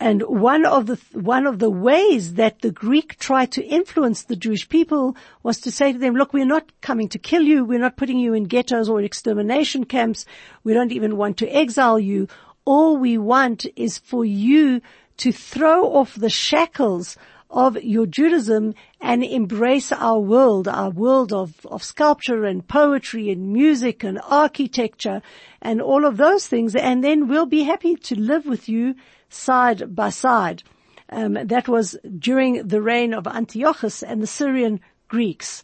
and 0.00 0.22
one 0.22 0.66
of 0.66 0.86
the, 0.86 0.98
one 1.12 1.46
of 1.46 1.60
the 1.60 1.70
ways 1.70 2.34
that 2.34 2.60
the 2.62 2.72
Greek 2.72 3.16
tried 3.18 3.52
to 3.52 3.64
influence 3.64 4.22
the 4.24 4.36
Jewish 4.36 4.68
people 4.68 5.16
was 5.42 5.60
to 5.60 5.70
say 5.70 5.92
to 5.92 5.98
them, 5.98 6.14
look, 6.14 6.32
we're 6.32 6.44
not 6.44 6.72
coming 6.80 7.08
to 7.10 7.18
kill 7.18 7.42
you. 7.42 7.64
We're 7.64 7.78
not 7.78 7.96
putting 7.96 8.18
you 8.18 8.34
in 8.34 8.44
ghettos 8.44 8.88
or 8.88 9.00
extermination 9.00 9.84
camps. 9.84 10.26
We 10.64 10.74
don't 10.74 10.92
even 10.92 11.16
want 11.16 11.38
to 11.38 11.48
exile 11.48 12.00
you. 12.00 12.28
All 12.64 12.96
we 12.96 13.18
want 13.18 13.66
is 13.76 13.98
for 13.98 14.24
you 14.24 14.80
to 15.18 15.30
throw 15.30 15.92
off 15.94 16.14
the 16.16 16.30
shackles 16.30 17.16
of 17.48 17.80
your 17.82 18.04
Judaism 18.04 18.74
and 19.00 19.22
embrace 19.22 19.92
our 19.92 20.18
world, 20.18 20.66
our 20.66 20.90
world 20.90 21.32
of, 21.32 21.64
of 21.66 21.84
sculpture 21.84 22.44
and 22.44 22.66
poetry 22.66 23.30
and 23.30 23.52
music 23.52 24.02
and 24.02 24.20
architecture 24.28 25.22
and 25.62 25.80
all 25.80 26.04
of 26.04 26.16
those 26.16 26.48
things. 26.48 26.74
And 26.74 27.04
then 27.04 27.28
we'll 27.28 27.46
be 27.46 27.62
happy 27.62 27.94
to 27.94 28.18
live 28.18 28.44
with 28.44 28.68
you 28.68 28.96
side 29.28 29.94
by 29.94 30.10
side. 30.10 30.62
Um, 31.10 31.34
that 31.34 31.68
was 31.68 31.96
during 32.18 32.66
the 32.66 32.80
reign 32.80 33.12
of 33.12 33.26
Antiochus 33.26 34.02
and 34.02 34.22
the 34.22 34.26
Syrian 34.26 34.80
Greeks. 35.08 35.62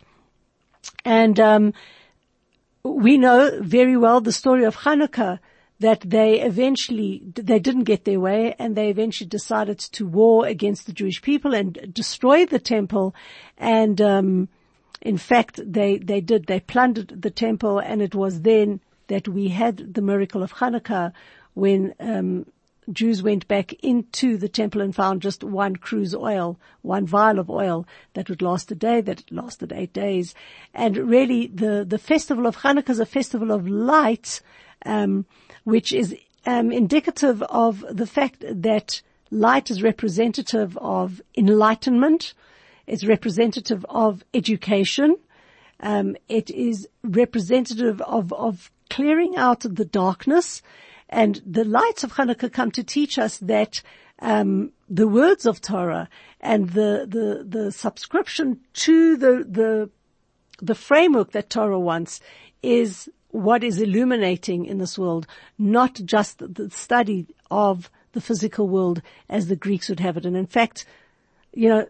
And 1.04 1.40
um, 1.40 1.72
we 2.82 3.18
know 3.18 3.58
very 3.60 3.96
well 3.96 4.20
the 4.20 4.32
story 4.32 4.64
of 4.64 4.76
Hanukkah 4.76 5.38
that 5.80 6.02
they 6.02 6.40
eventually 6.40 7.22
they 7.34 7.58
didn't 7.58 7.84
get 7.84 8.04
their 8.04 8.20
way 8.20 8.54
and 8.58 8.76
they 8.76 8.90
eventually 8.90 9.28
decided 9.28 9.78
to 9.78 10.06
war 10.06 10.46
against 10.46 10.86
the 10.86 10.92
Jewish 10.92 11.22
people 11.22 11.54
and 11.54 11.92
destroy 11.92 12.44
the 12.44 12.58
temple 12.58 13.14
and 13.56 14.00
um, 14.00 14.48
in 15.00 15.16
fact 15.16 15.58
they 15.64 15.96
they 15.96 16.20
did 16.20 16.46
they 16.46 16.60
plundered 16.60 17.22
the 17.22 17.30
temple 17.30 17.78
and 17.78 18.02
it 18.02 18.14
was 18.14 18.42
then 18.42 18.80
that 19.08 19.26
we 19.26 19.48
had 19.48 19.94
the 19.94 20.02
miracle 20.02 20.42
of 20.42 20.52
Hanukkah 20.52 21.12
when 21.54 21.94
um, 21.98 22.46
Jews 22.92 23.22
went 23.22 23.46
back 23.48 23.72
into 23.82 24.36
the 24.36 24.48
temple 24.48 24.80
and 24.80 24.94
found 24.94 25.22
just 25.22 25.44
one 25.44 25.76
cruse 25.76 26.14
oil, 26.14 26.58
one 26.82 27.06
vial 27.06 27.38
of 27.38 27.50
oil 27.50 27.86
that 28.14 28.28
would 28.28 28.42
last 28.42 28.70
a 28.70 28.74
day, 28.74 29.00
that 29.00 29.30
lasted 29.30 29.72
eight 29.72 29.92
days. 29.92 30.34
And 30.74 30.96
really 30.96 31.46
the, 31.46 31.84
the 31.86 31.98
festival 31.98 32.46
of 32.46 32.58
Hanukkah 32.58 32.90
is 32.90 33.00
a 33.00 33.06
festival 33.06 33.52
of 33.52 33.68
light, 33.68 34.40
um, 34.84 35.26
which 35.64 35.92
is 35.92 36.16
um, 36.46 36.72
indicative 36.72 37.42
of 37.42 37.84
the 37.90 38.06
fact 38.06 38.44
that 38.48 39.02
light 39.30 39.70
is 39.70 39.82
representative 39.82 40.76
of 40.78 41.20
enlightenment, 41.36 42.34
it's 42.86 43.04
representative 43.04 43.86
of 43.88 44.24
education, 44.34 45.16
um, 45.80 46.16
it 46.28 46.50
is 46.50 46.88
representative 47.02 48.00
of, 48.02 48.32
of 48.32 48.70
clearing 48.88 49.36
out 49.36 49.60
the 49.60 49.84
darkness 49.84 50.62
and 51.10 51.42
the 51.44 51.64
lights 51.64 52.04
of 52.04 52.12
Hanukkah 52.12 52.52
come 52.52 52.70
to 52.70 52.84
teach 52.84 53.18
us 53.18 53.38
that 53.38 53.82
um, 54.20 54.72
the 54.88 55.08
words 55.08 55.44
of 55.44 55.60
Torah 55.60 56.08
and 56.40 56.70
the 56.70 57.04
the 57.08 57.44
the 57.46 57.72
subscription 57.72 58.60
to 58.74 59.16
the 59.16 59.44
the 59.48 59.90
the 60.62 60.74
framework 60.74 61.32
that 61.32 61.50
Torah 61.50 61.80
wants 61.80 62.20
is 62.62 63.08
what 63.30 63.64
is 63.64 63.80
illuminating 63.80 64.66
in 64.66 64.78
this 64.78 64.98
world, 64.98 65.26
not 65.58 65.94
just 66.04 66.38
the 66.38 66.70
study 66.70 67.26
of 67.50 67.90
the 68.12 68.20
physical 68.20 68.68
world 68.68 69.02
as 69.28 69.48
the 69.48 69.56
Greeks 69.56 69.88
would 69.88 70.00
have 70.00 70.16
it. 70.16 70.26
And 70.26 70.36
in 70.36 70.46
fact, 70.46 70.84
you 71.52 71.68
know, 71.68 71.88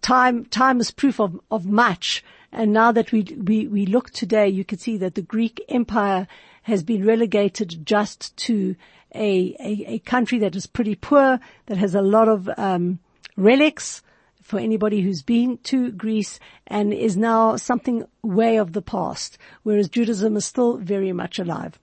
time 0.00 0.46
time 0.46 0.80
is 0.80 0.90
proof 0.90 1.20
of 1.20 1.38
of 1.50 1.66
much. 1.66 2.24
And 2.50 2.72
now 2.72 2.92
that 2.92 3.12
we 3.12 3.22
we 3.22 3.66
we 3.66 3.84
look 3.84 4.10
today, 4.10 4.48
you 4.48 4.64
can 4.64 4.78
see 4.78 4.96
that 4.98 5.16
the 5.16 5.22
Greek 5.22 5.62
Empire 5.68 6.26
has 6.68 6.82
been 6.82 7.02
relegated 7.02 7.86
just 7.86 8.36
to 8.36 8.76
a, 9.14 9.56
a, 9.58 9.84
a 9.94 9.98
country 10.00 10.38
that 10.38 10.54
is 10.54 10.66
pretty 10.66 10.94
poor, 10.94 11.40
that 11.64 11.78
has 11.78 11.94
a 11.94 12.02
lot 12.02 12.28
of 12.28 12.46
um, 12.58 12.98
relics 13.38 14.02
for 14.42 14.58
anybody 14.58 15.00
who's 15.00 15.22
been 15.22 15.56
to 15.62 15.90
Greece 15.92 16.38
and 16.66 16.92
is 16.92 17.16
now 17.16 17.56
something 17.56 18.04
way 18.22 18.58
of 18.58 18.74
the 18.74 18.82
past, 18.82 19.38
whereas 19.62 19.88
Judaism 19.88 20.36
is 20.36 20.44
still 20.44 20.76
very 20.76 21.10
much 21.10 21.38
alive. 21.38 21.78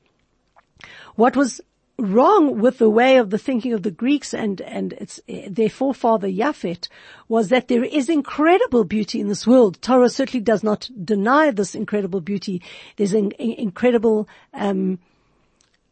What 1.15 1.35
was 1.35 1.61
wrong 1.97 2.59
with 2.59 2.77
the 2.77 2.89
way 2.89 3.17
of 3.17 3.29
the 3.29 3.37
thinking 3.37 3.73
of 3.73 3.83
the 3.83 3.91
Greeks 3.91 4.33
and, 4.33 4.61
and 4.61 4.93
its, 4.93 5.19
their 5.47 5.69
forefather 5.69 6.27
Yafet 6.27 6.87
was 7.27 7.49
that 7.49 7.67
there 7.67 7.83
is 7.83 8.09
incredible 8.09 8.83
beauty 8.83 9.19
in 9.21 9.27
this 9.27 9.47
world. 9.47 9.81
Torah 9.81 10.09
certainly 10.09 10.43
does 10.43 10.63
not 10.63 10.89
deny 11.03 11.51
this 11.51 11.75
incredible 11.75 12.21
beauty. 12.21 12.61
There's 12.97 13.13
an 13.13 13.31
incredible, 13.39 14.27
um, 14.53 14.99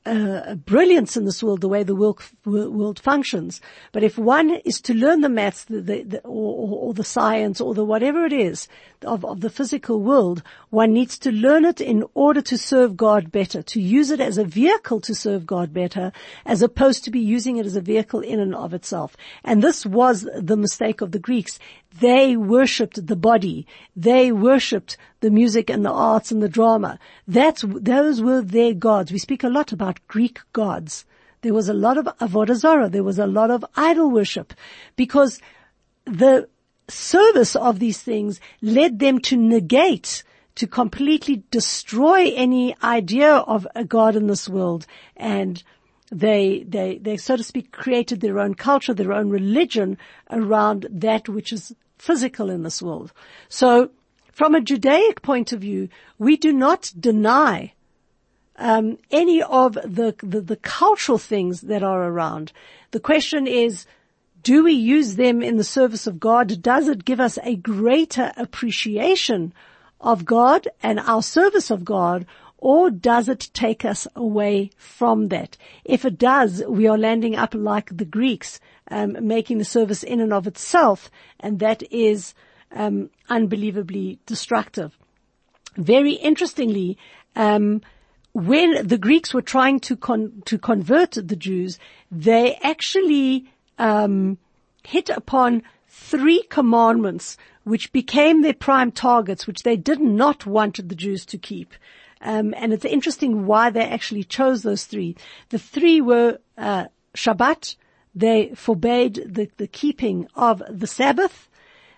brilliance 0.05 1.15
in 1.15 1.25
this 1.25 1.41
world, 1.41 1.61
the 1.61 1.67
way 1.69 1.83
the 1.83 1.95
world, 1.95 2.21
world 2.45 2.99
functions. 2.99 3.61
But 3.91 4.03
if 4.03 4.17
one 4.17 4.51
is 4.65 4.81
to 4.81 4.93
learn 4.93 5.21
the 5.21 5.29
maths, 5.29 5.63
the, 5.65 5.81
the, 5.81 6.03
the 6.03 6.19
or, 6.21 6.89
or, 6.89 6.93
the 6.93 7.05
science, 7.05 7.61
or 7.61 7.73
the 7.73 7.85
whatever 7.85 8.25
it 8.25 8.33
is 8.33 8.67
of, 9.03 9.23
of 9.23 9.41
the 9.41 9.49
physical 9.49 10.01
world, 10.01 10.43
one 10.71 10.91
needs 10.91 11.17
to 11.19 11.31
learn 11.31 11.63
it 11.63 11.79
in 11.79 12.03
order 12.15 12.41
to 12.41 12.57
serve 12.57 12.97
God 12.97 13.31
better, 13.31 13.61
to 13.61 13.81
use 13.81 14.11
it 14.11 14.19
as 14.19 14.37
a 14.37 14.43
vehicle 14.43 14.99
to 15.01 15.15
serve 15.15 15.45
God 15.45 15.73
better, 15.73 16.11
as 16.45 16.61
opposed 16.61 17.05
to 17.05 17.11
be 17.11 17.19
using 17.19 17.57
it 17.57 17.65
as 17.65 17.75
a 17.75 17.81
vehicle 17.81 18.19
in 18.19 18.39
and 18.39 18.55
of 18.55 18.73
itself. 18.73 19.15
And 19.43 19.61
this 19.61 19.85
was 19.85 20.27
the 20.35 20.57
mistake 20.57 20.99
of 21.01 21.11
the 21.11 21.19
Greeks. 21.19 21.59
They 21.99 22.35
worshipped 22.35 23.05
the 23.05 23.15
body. 23.15 23.67
They 23.95 24.31
worshipped 24.31 24.97
the 25.19 25.29
music 25.29 25.69
and 25.69 25.85
the 25.85 25.91
arts 25.91 26.31
and 26.31 26.41
the 26.41 26.49
drama. 26.49 26.99
That's, 27.27 27.63
those 27.67 28.21
were 28.21 28.41
their 28.41 28.73
gods. 28.73 29.11
We 29.11 29.19
speak 29.19 29.43
a 29.43 29.49
lot 29.49 29.71
about 29.71 30.05
Greek 30.07 30.39
gods. 30.53 31.05
There 31.41 31.53
was 31.53 31.69
a 31.69 31.73
lot 31.73 31.97
of 31.97 32.05
avodah 32.19 32.55
zarah. 32.55 32.89
There 32.89 33.03
was 33.03 33.19
a 33.19 33.27
lot 33.27 33.51
of 33.51 33.65
idol 33.75 34.09
worship 34.09 34.53
because 34.95 35.39
the 36.05 36.47
service 36.87 37.55
of 37.55 37.79
these 37.79 38.01
things 38.01 38.39
led 38.61 38.99
them 38.99 39.19
to 39.19 39.37
negate 39.37 40.23
to 40.55 40.67
completely 40.67 41.43
destroy 41.51 42.31
any 42.35 42.75
idea 42.83 43.33
of 43.33 43.67
a 43.75 43.83
God 43.83 44.15
in 44.15 44.27
this 44.27 44.47
world. 44.47 44.85
And 45.15 45.61
they, 46.11 46.63
they, 46.67 46.99
they, 46.99 47.17
so 47.17 47.37
to 47.37 47.43
speak, 47.43 47.71
created 47.71 48.21
their 48.21 48.39
own 48.39 48.53
culture, 48.53 48.93
their 48.93 49.13
own 49.13 49.29
religion 49.29 49.97
around 50.29 50.87
that 50.91 51.27
which 51.27 51.51
is 51.51 51.75
physical 51.97 52.49
in 52.49 52.63
this 52.63 52.81
world. 52.81 53.13
So 53.49 53.89
from 54.31 54.55
a 54.55 54.61
Judaic 54.61 55.21
point 55.21 55.53
of 55.53 55.61
view, 55.61 55.89
we 56.17 56.37
do 56.37 56.51
not 56.51 56.91
deny 56.99 57.73
um, 58.55 58.97
any 59.11 59.41
of 59.41 59.73
the, 59.73 60.15
the, 60.21 60.41
the 60.41 60.55
cultural 60.57 61.17
things 61.17 61.61
that 61.61 61.83
are 61.83 62.03
around. 62.03 62.51
The 62.91 62.99
question 62.99 63.47
is, 63.47 63.85
do 64.41 64.63
we 64.63 64.73
use 64.73 65.15
them 65.15 65.41
in 65.41 65.57
the 65.57 65.63
service 65.63 66.05
of 66.05 66.19
God? 66.19 66.61
Does 66.61 66.87
it 66.87 67.05
give 67.05 67.19
us 67.19 67.39
a 67.43 67.55
greater 67.55 68.33
appreciation 68.35 69.53
of 70.01 70.25
God 70.25 70.67
and 70.81 70.99
our 70.99 71.23
service 71.23 71.71
of 71.71 71.85
God, 71.85 72.25
or 72.57 72.89
does 72.89 73.29
it 73.29 73.49
take 73.53 73.85
us 73.85 74.07
away 74.15 74.71
from 74.77 75.29
that? 75.29 75.57
If 75.85 76.05
it 76.05 76.17
does, 76.17 76.63
we 76.67 76.87
are 76.87 76.97
landing 76.97 77.35
up 77.35 77.53
like 77.53 77.95
the 77.95 78.05
Greeks, 78.05 78.59
um, 78.89 79.15
making 79.21 79.57
the 79.57 79.65
service 79.65 80.03
in 80.03 80.19
and 80.19 80.33
of 80.33 80.47
itself, 80.47 81.09
and 81.39 81.59
that 81.59 81.83
is 81.91 82.33
um, 82.71 83.09
unbelievably 83.29 84.19
destructive. 84.25 84.97
Very 85.77 86.13
interestingly, 86.13 86.97
um, 87.35 87.81
when 88.33 88.87
the 88.87 88.97
Greeks 88.97 89.33
were 89.33 89.41
trying 89.41 89.79
to 89.81 89.95
con- 89.95 90.43
to 90.45 90.57
convert 90.57 91.11
the 91.11 91.35
Jews, 91.35 91.79
they 92.11 92.55
actually 92.63 93.45
um, 93.77 94.37
hit 94.83 95.09
upon 95.09 95.63
three 95.87 96.43
commandments 96.49 97.37
which 97.63 97.91
became 97.93 98.41
their 98.41 98.53
prime 98.53 98.91
targets, 98.91 99.47
which 99.47 99.63
they 99.63 99.77
did 99.77 99.99
not 99.99 100.45
want 100.45 100.87
the 100.87 100.95
Jews 100.95 101.25
to 101.27 101.37
keep. 101.37 101.73
Um, 102.21 102.53
and 102.57 102.73
it's 102.73 102.85
interesting 102.85 103.45
why 103.45 103.69
they 103.69 103.83
actually 103.83 104.23
chose 104.23 104.63
those 104.63 104.85
three. 104.85 105.15
The 105.49 105.59
three 105.59 106.01
were 106.01 106.39
uh, 106.57 106.85
Shabbat. 107.15 107.75
They 108.15 108.53
forbade 108.55 109.23
the, 109.25 109.49
the 109.57 109.67
keeping 109.67 110.27
of 110.35 110.61
the 110.69 110.87
Sabbath. 110.87 111.49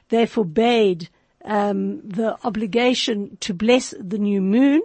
They 0.10 0.26
forbade 0.26 1.10
um, 1.44 2.02
the 2.08 2.38
obligation 2.44 3.38
to 3.42 3.54
bless 3.54 3.94
the 4.00 4.18
new 4.18 4.42
moon, 4.42 4.82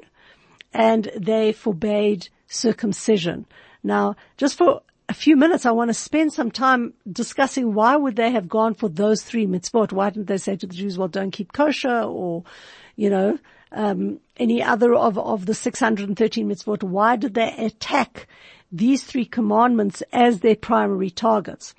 and 0.73 1.11
they 1.17 1.53
forbade 1.53 2.29
circumcision. 2.49 3.47
Now, 3.83 4.17
just 4.37 4.59
for 4.59 4.83
a 5.09 5.15
few 5.15 5.37
minutes, 5.37 5.67
I 5.67 5.71
want 5.73 5.89
to 5.89 5.95
spend 5.95 6.33
some 6.33 6.51
time 6.51 6.95
discussing 7.11 7.75
why 7.75 7.97
would 7.97 8.17
they 8.17 8.31
have 8.31 8.49
gone 8.49 8.75
for 8.75 8.89
those 8.89 9.23
three 9.23 9.47
mitzvot? 9.47 9.93
Why 9.93 10.11
didn't 10.11 10.29
they 10.29 10.39
say 10.39 10.57
to 10.57 10.67
the 10.67 10.75
Jews, 10.75 10.99
well, 10.99 11.09
don't 11.09 11.31
keep 11.31 11.53
kosher 11.53 12.03
or, 12.03 12.45
you 12.97 13.11
know, 13.11 13.39
um, 13.73 14.21
any 14.37 14.63
other 14.63 14.95
of, 14.95 15.19
of 15.19 15.47
the 15.47 15.55
613 15.55 16.49
mitzvot. 16.49 16.83
Why 16.83 17.17
did 17.17 17.35
they 17.35 17.55
attack 17.57 18.27
these 18.73 19.05
three 19.05 19.25
commandments 19.25 20.03
as 20.13 20.41
their 20.41 20.57
primary 20.57 21.11
targets? 21.11 21.75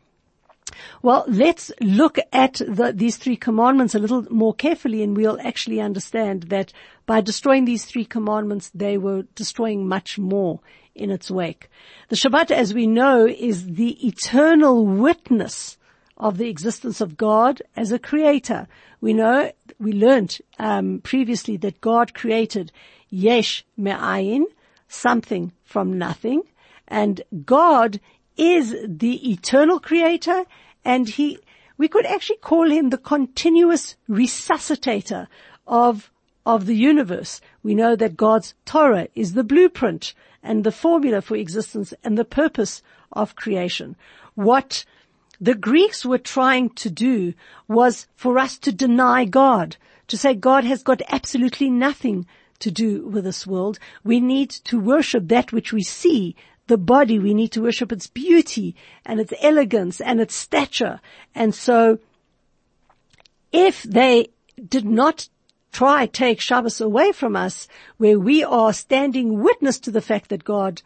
Well, 1.02 1.26
let's 1.28 1.72
look 1.82 2.18
at 2.32 2.54
the, 2.54 2.94
these 2.96 3.18
three 3.18 3.36
commandments 3.36 3.96
a 3.96 4.00
little 4.00 4.26
more 4.30 4.54
carefully 4.54 5.04
and 5.04 5.16
we'll 5.16 5.40
actually 5.42 5.82
understand 5.82 6.44
that 6.44 6.72
by 7.06 7.22
destroying 7.22 7.66
these 7.66 7.86
three 7.86 8.06
commandments, 8.06 8.72
they 8.74 8.98
were 8.98 9.24
destroying 9.36 9.88
much 9.88 10.18
more 10.18 10.60
in 10.96 11.12
its 11.12 11.32
wake. 11.32 11.70
The 12.10 12.16
Shabbat, 12.16 12.52
as 12.52 12.74
we 12.74 12.88
know, 12.88 13.26
is 13.26 13.66
the 13.66 14.08
eternal 14.08 14.86
witness 14.86 15.78
of 16.18 16.38
the 16.38 16.50
existence 16.50 17.02
of 17.02 17.18
God 17.18 17.62
as 17.76 17.92
a 17.92 18.00
creator. 18.00 18.68
We 19.00 19.14
know, 19.14 19.52
we 19.80 19.94
learned 19.94 20.38
um, 20.60 21.02
previously 21.04 21.58
that 21.58 21.82
God 21.82 22.14
created 22.14 22.72
yesh 23.10 23.66
me'ayin, 23.76 24.46
something 24.88 25.52
from 25.64 25.98
nothing, 25.98 26.44
and 26.92 27.22
God 27.46 28.02
is 28.36 28.76
the 28.86 29.32
eternal 29.32 29.80
creator, 29.80 30.44
and 30.84 31.08
he, 31.08 31.40
we 31.78 31.88
could 31.88 32.06
actually 32.06 32.38
call 32.38 32.70
him 32.70 32.90
the 32.90 32.98
continuous 32.98 33.96
resuscitator 34.10 35.28
of, 35.66 36.12
of 36.46 36.66
the 36.66 36.76
universe. 36.76 37.40
We 37.64 37.76
know 37.76 37.96
that 37.96 38.18
God's 38.18 38.54
Torah 38.66 39.08
is 39.16 39.34
the 39.34 39.44
blueprint 39.44 40.14
and 40.44 40.66
the 40.66 40.72
formula 40.72 41.22
for 41.22 41.38
existence 41.38 41.94
and 42.04 42.18
the 42.18 42.26
purpose 42.26 42.82
of 43.14 43.38
creation. 43.38 43.96
What 44.36 44.84
the 45.40 45.56
Greeks 45.56 46.06
were 46.06 46.18
trying 46.18 46.72
to 46.72 46.90
do 46.90 47.34
was 47.70 48.08
for 48.16 48.38
us 48.38 48.58
to 48.60 48.72
deny 48.74 49.24
God, 49.24 49.78
to 50.08 50.18
say 50.18 50.34
God 50.34 50.66
has 50.66 50.84
got 50.84 51.02
absolutely 51.08 51.70
nothing 51.70 52.26
to 52.60 52.70
do 52.70 53.06
with 53.08 53.24
this 53.24 53.48
world. 53.48 53.80
We 54.04 54.20
need 54.20 54.50
to 54.66 54.80
worship 54.80 55.28
that 55.28 55.52
which 55.52 55.74
we 55.74 55.84
see, 55.84 56.36
the 56.68 56.78
body. 56.78 57.20
We 57.20 57.34
need 57.34 57.52
to 57.54 57.62
worship 57.62 57.92
its 57.92 58.08
beauty 58.08 58.76
and 59.06 59.20
its 59.20 59.34
elegance 59.42 60.02
and 60.02 60.20
its 60.20 60.36
stature. 60.36 61.00
And 61.36 61.54
so 61.54 62.00
if 63.52 63.84
they 63.84 64.30
did 64.68 64.86
not 64.86 65.28
try 65.72 66.06
take 66.06 66.42
Shabbos 66.42 66.82
away 66.82 67.12
from 67.12 67.36
us, 67.36 67.68
where 67.98 68.20
we 68.20 68.44
are 68.44 68.74
standing 68.74 69.42
witness 69.42 69.80
to 69.80 69.92
the 69.92 70.02
fact 70.02 70.30
that 70.30 70.44
God 70.44 70.82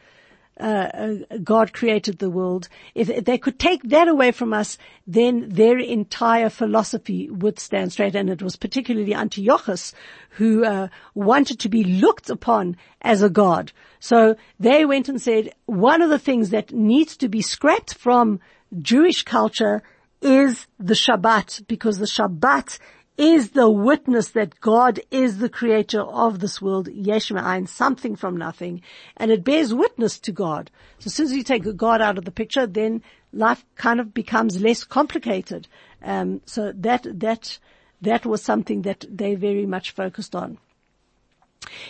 uh, 0.59 0.63
uh, 0.63 1.15
God 1.43 1.73
created 1.73 2.19
the 2.19 2.29
world. 2.29 2.69
If, 2.93 3.25
they 3.25 3.37
could 3.37 3.59
take 3.59 3.83
that 3.83 4.07
away 4.07 4.31
from 4.31 4.53
us, 4.53 4.77
then 5.05 5.49
their 5.49 5.77
entire 5.77 6.49
philosophy 6.49 7.29
would 7.29 7.59
stand 7.59 7.91
straight. 7.91 8.15
And 8.15 8.29
it 8.29 8.41
was 8.41 8.55
particularly 8.55 9.13
Antiochus 9.13 9.93
who 10.31 10.63
uh, 10.63 10.87
wanted 11.13 11.59
to 11.59 11.69
be 11.69 11.83
looked 11.83 12.29
upon 12.29 12.77
as 13.01 13.21
a 13.21 13.29
god. 13.29 13.71
So 13.99 14.35
they 14.59 14.85
went 14.85 15.09
and 15.09 15.21
said, 15.21 15.53
one 15.65 16.01
of 16.01 16.09
the 16.09 16.19
things 16.19 16.51
that 16.51 16.71
needs 16.71 17.17
to 17.17 17.27
be 17.27 17.41
scrapped 17.41 17.93
from 17.93 18.39
Jewish 18.79 19.23
culture 19.23 19.83
is 20.21 20.67
the 20.79 20.93
Shabbat, 20.93 21.67
because 21.67 21.99
the 21.99 22.05
Shabbat 22.05 22.79
is 23.17 23.51
the 23.51 23.69
witness 23.69 24.29
that 24.29 24.59
God 24.59 24.99
is 25.09 25.37
the 25.37 25.49
creator 25.49 26.01
of 26.01 26.39
this 26.39 26.61
world, 26.61 26.89
yesh 26.89 27.31
me'ayin, 27.31 27.67
something 27.67 28.15
from 28.15 28.35
nothing, 28.35 28.81
and 29.15 29.31
it 29.31 29.43
bears 29.43 29.73
witness 29.73 30.19
to 30.19 30.31
God. 30.31 30.69
So 30.99 31.07
as 31.07 31.13
soon 31.13 31.27
as 31.27 31.33
you 31.33 31.43
take 31.43 31.75
God 31.77 32.01
out 32.01 32.17
of 32.17 32.25
the 32.25 32.31
picture, 32.31 32.67
then 32.67 33.01
life 33.31 33.65
kind 33.75 33.99
of 33.99 34.13
becomes 34.13 34.61
less 34.61 34.83
complicated. 34.83 35.67
Um, 36.03 36.41
so 36.45 36.73
that, 36.75 37.07
that, 37.19 37.57
that 38.01 38.25
was 38.25 38.41
something 38.41 38.81
that 38.81 39.05
they 39.09 39.35
very 39.35 39.65
much 39.65 39.91
focused 39.91 40.35
on. 40.35 40.57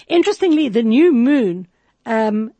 Interestingly, 0.07 0.69
the 0.69 0.83
new 0.83 1.11
moon, 1.11 1.67
um, 2.05 2.53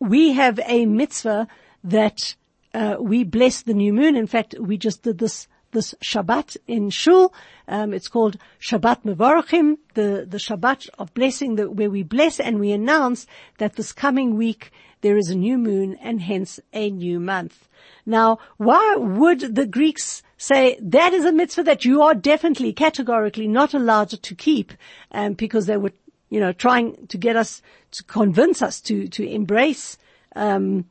we 0.00 0.32
have 0.32 0.58
a 0.64 0.86
mitzvah 0.86 1.46
that 1.84 2.34
uh, 2.74 2.96
we 2.98 3.24
bless 3.24 3.62
the 3.62 3.74
new 3.74 3.92
moon. 3.92 4.16
In 4.16 4.26
fact, 4.26 4.54
we 4.58 4.76
just 4.76 5.02
did 5.02 5.18
this 5.18 5.46
this 5.72 5.94
Shabbat 6.02 6.56
in 6.66 6.90
Shul. 6.90 7.32
Um, 7.66 7.92
it's 7.92 8.08
called 8.08 8.38
Shabbat 8.60 9.04
Mevorachim, 9.04 9.78
the, 9.94 10.26
the 10.28 10.38
Shabbat 10.38 10.88
of 10.98 11.12
blessing, 11.14 11.56
the, 11.56 11.70
where 11.70 11.90
we 11.90 12.02
bless 12.02 12.40
and 12.40 12.58
we 12.58 12.72
announce 12.72 13.26
that 13.58 13.76
this 13.76 13.92
coming 13.92 14.36
week 14.36 14.72
there 15.00 15.16
is 15.16 15.30
a 15.30 15.36
new 15.36 15.58
moon 15.58 15.96
and 16.02 16.20
hence 16.20 16.58
a 16.72 16.90
new 16.90 17.20
month. 17.20 17.68
Now, 18.04 18.38
why 18.56 18.96
would 18.96 19.54
the 19.54 19.66
Greeks 19.66 20.22
say 20.36 20.78
that 20.80 21.12
is 21.12 21.24
a 21.24 21.32
mitzvah 21.32 21.64
that 21.64 21.84
you 21.84 22.02
are 22.02 22.14
definitely, 22.14 22.72
categorically 22.72 23.46
not 23.46 23.74
allowed 23.74 24.10
to 24.10 24.34
keep, 24.34 24.72
um, 25.12 25.34
because 25.34 25.66
they 25.66 25.76
were, 25.76 25.92
you 26.30 26.40
know, 26.40 26.52
trying 26.52 27.06
to 27.08 27.18
get 27.18 27.36
us 27.36 27.62
to 27.92 28.04
convince 28.04 28.62
us 28.62 28.80
to 28.82 29.08
to 29.08 29.28
embrace 29.28 29.98
um, 30.34 30.84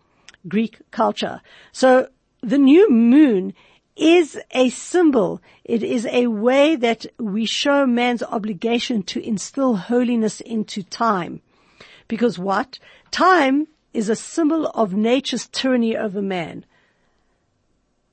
Greek 0.47 0.79
culture. 0.91 1.41
So 1.71 2.09
the 2.41 2.57
new 2.57 2.89
moon 2.89 3.53
is 3.97 4.39
a 4.51 4.69
symbol. 4.69 5.41
It 5.63 5.83
is 5.83 6.05
a 6.05 6.27
way 6.27 6.75
that 6.75 7.05
we 7.17 7.45
show 7.45 7.85
man's 7.85 8.23
obligation 8.23 9.03
to 9.03 9.25
instill 9.25 9.75
holiness 9.75 10.39
into 10.39 10.83
time. 10.83 11.41
Because 12.07 12.37
what? 12.39 12.79
Time 13.11 13.67
is 13.93 14.09
a 14.09 14.15
symbol 14.15 14.67
of 14.67 14.93
nature's 14.93 15.47
tyranny 15.47 15.97
over 15.97 16.21
man. 16.21 16.65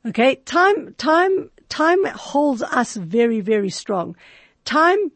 Okay, 0.07 0.37
time, 0.37 0.94
time, 0.94 1.51
time 1.68 2.05
holds 2.05 2.62
us 2.62 2.97
very, 2.97 3.40
very 3.40 3.70
strong. 3.70 4.16
Time 4.64 5.12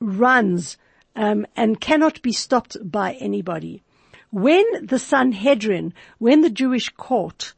runs 0.00 0.76
um, 1.16 1.46
and 1.56 1.80
cannot 1.80 2.22
be 2.22 2.32
stopped 2.32 2.76
by 2.82 3.14
anybody. 3.14 3.82
When 4.30 4.64
the 4.86 4.98
Sanhedrin, 4.98 5.92
when 6.18 6.40
the 6.40 6.50
Jewish 6.50 6.88
court 6.90 7.54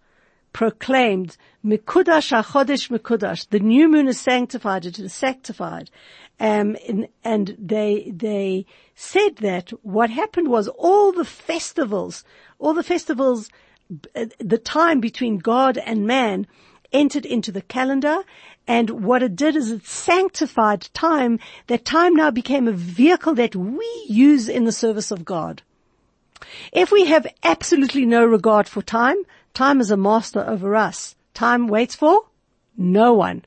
proclaimed 0.52 1.36
Mikudash 1.64 2.30
Achodesh 2.32 2.90
Mikudash, 2.90 3.48
the 3.48 3.60
new 3.60 3.88
moon 3.88 4.08
is 4.08 4.20
sanctified, 4.20 4.84
it 4.84 4.98
is 4.98 5.12
sanctified, 5.12 5.90
um, 6.40 6.76
in, 6.76 7.08
and 7.24 7.56
they 7.58 8.12
they 8.14 8.66
said 8.94 9.36
that 9.36 9.70
what 9.82 10.10
happened 10.10 10.48
was 10.48 10.68
all 10.68 11.12
the 11.12 11.24
festivals, 11.24 12.24
all 12.58 12.74
the 12.74 12.82
festivals, 12.82 13.48
uh, 14.16 14.26
the 14.38 14.58
time 14.58 15.00
between 15.00 15.38
God 15.38 15.78
and 15.78 16.06
man 16.06 16.46
entered 16.92 17.24
into 17.24 17.50
the 17.50 17.62
calendar 17.62 18.22
and 18.66 18.90
what 19.04 19.22
it 19.22 19.34
did 19.34 19.56
is 19.56 19.70
it 19.70 19.86
sanctified 19.86 20.88
time. 20.92 21.38
That 21.66 21.84
time 21.84 22.14
now 22.14 22.30
became 22.30 22.68
a 22.68 22.72
vehicle 22.72 23.34
that 23.34 23.56
we 23.56 24.04
use 24.08 24.48
in 24.48 24.64
the 24.64 24.72
service 24.72 25.10
of 25.10 25.24
God. 25.24 25.62
If 26.72 26.90
we 26.90 27.06
have 27.06 27.26
absolutely 27.42 28.04
no 28.04 28.24
regard 28.24 28.68
for 28.68 28.82
time, 28.82 29.16
time 29.54 29.80
is 29.80 29.90
a 29.90 29.96
master 29.96 30.44
over 30.46 30.76
us. 30.76 31.14
Time 31.34 31.66
waits 31.66 31.94
for 31.94 32.26
no 32.76 33.12
one. 33.12 33.44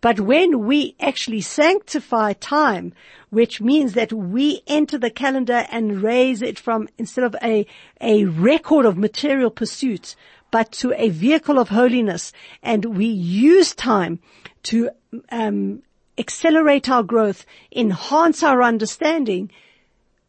But 0.00 0.20
when 0.20 0.66
we 0.66 0.94
actually 1.00 1.40
sanctify 1.40 2.34
time, 2.34 2.92
which 3.30 3.60
means 3.60 3.94
that 3.94 4.12
we 4.12 4.62
enter 4.66 4.98
the 4.98 5.10
calendar 5.10 5.66
and 5.70 6.02
raise 6.02 6.42
it 6.42 6.58
from, 6.58 6.88
instead 6.98 7.24
of 7.24 7.34
a, 7.42 7.66
a 8.00 8.24
record 8.24 8.86
of 8.86 8.98
material 8.98 9.50
pursuits, 9.50 10.14
but 10.50 10.70
to 10.72 10.92
a 10.96 11.08
vehicle 11.08 11.58
of 11.58 11.70
holiness, 11.70 12.32
and 12.62 12.96
we 12.96 13.06
use 13.06 13.74
time 13.74 14.20
to 14.64 14.90
um, 15.30 15.82
accelerate 16.18 16.88
our 16.88 17.02
growth, 17.02 17.44
enhance 17.74 18.42
our 18.42 18.62
understanding, 18.62 19.50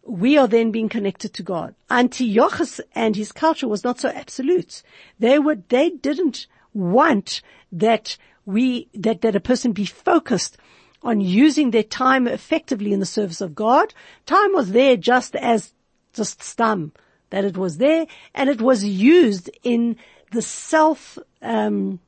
we 0.07 0.37
are 0.37 0.47
then 0.47 0.71
being 0.71 0.87
connected 0.87 1.33
to 1.33 1.43
God. 1.43 1.75
Antiochus 1.91 2.79
and 2.95 3.15
his 3.15 3.31
culture 3.33 3.67
was 3.67 3.83
not 3.83 3.99
so 3.99 4.09
absolute. 4.09 4.81
They 5.19 5.37
were, 5.37 5.57
they 5.67 5.89
didn't 5.89 6.47
want 6.73 7.41
that 7.73 8.17
we, 8.45 8.87
that, 8.93 9.21
that 9.21 9.35
a 9.35 9.41
person 9.41 9.73
be 9.73 9.85
focused 9.85 10.57
on 11.03 11.19
using 11.19 11.71
their 11.71 11.83
time 11.83 12.25
effectively 12.27 12.93
in 12.93 13.01
the 13.01 13.05
service 13.05 13.41
of 13.41 13.53
God. 13.53 13.93
Time 14.25 14.53
was 14.53 14.71
there 14.71 14.95
just 14.95 15.35
as 15.35 15.73
just 16.13 16.39
stum, 16.39 16.91
that 17.29 17.43
it 17.43 17.57
was 17.57 17.77
there 17.77 18.07
and 18.33 18.49
it 18.49 18.61
was 18.61 18.83
used 18.83 19.49
in 19.63 19.97
the 20.31 20.41
self, 20.41 21.17
um, 21.41 21.99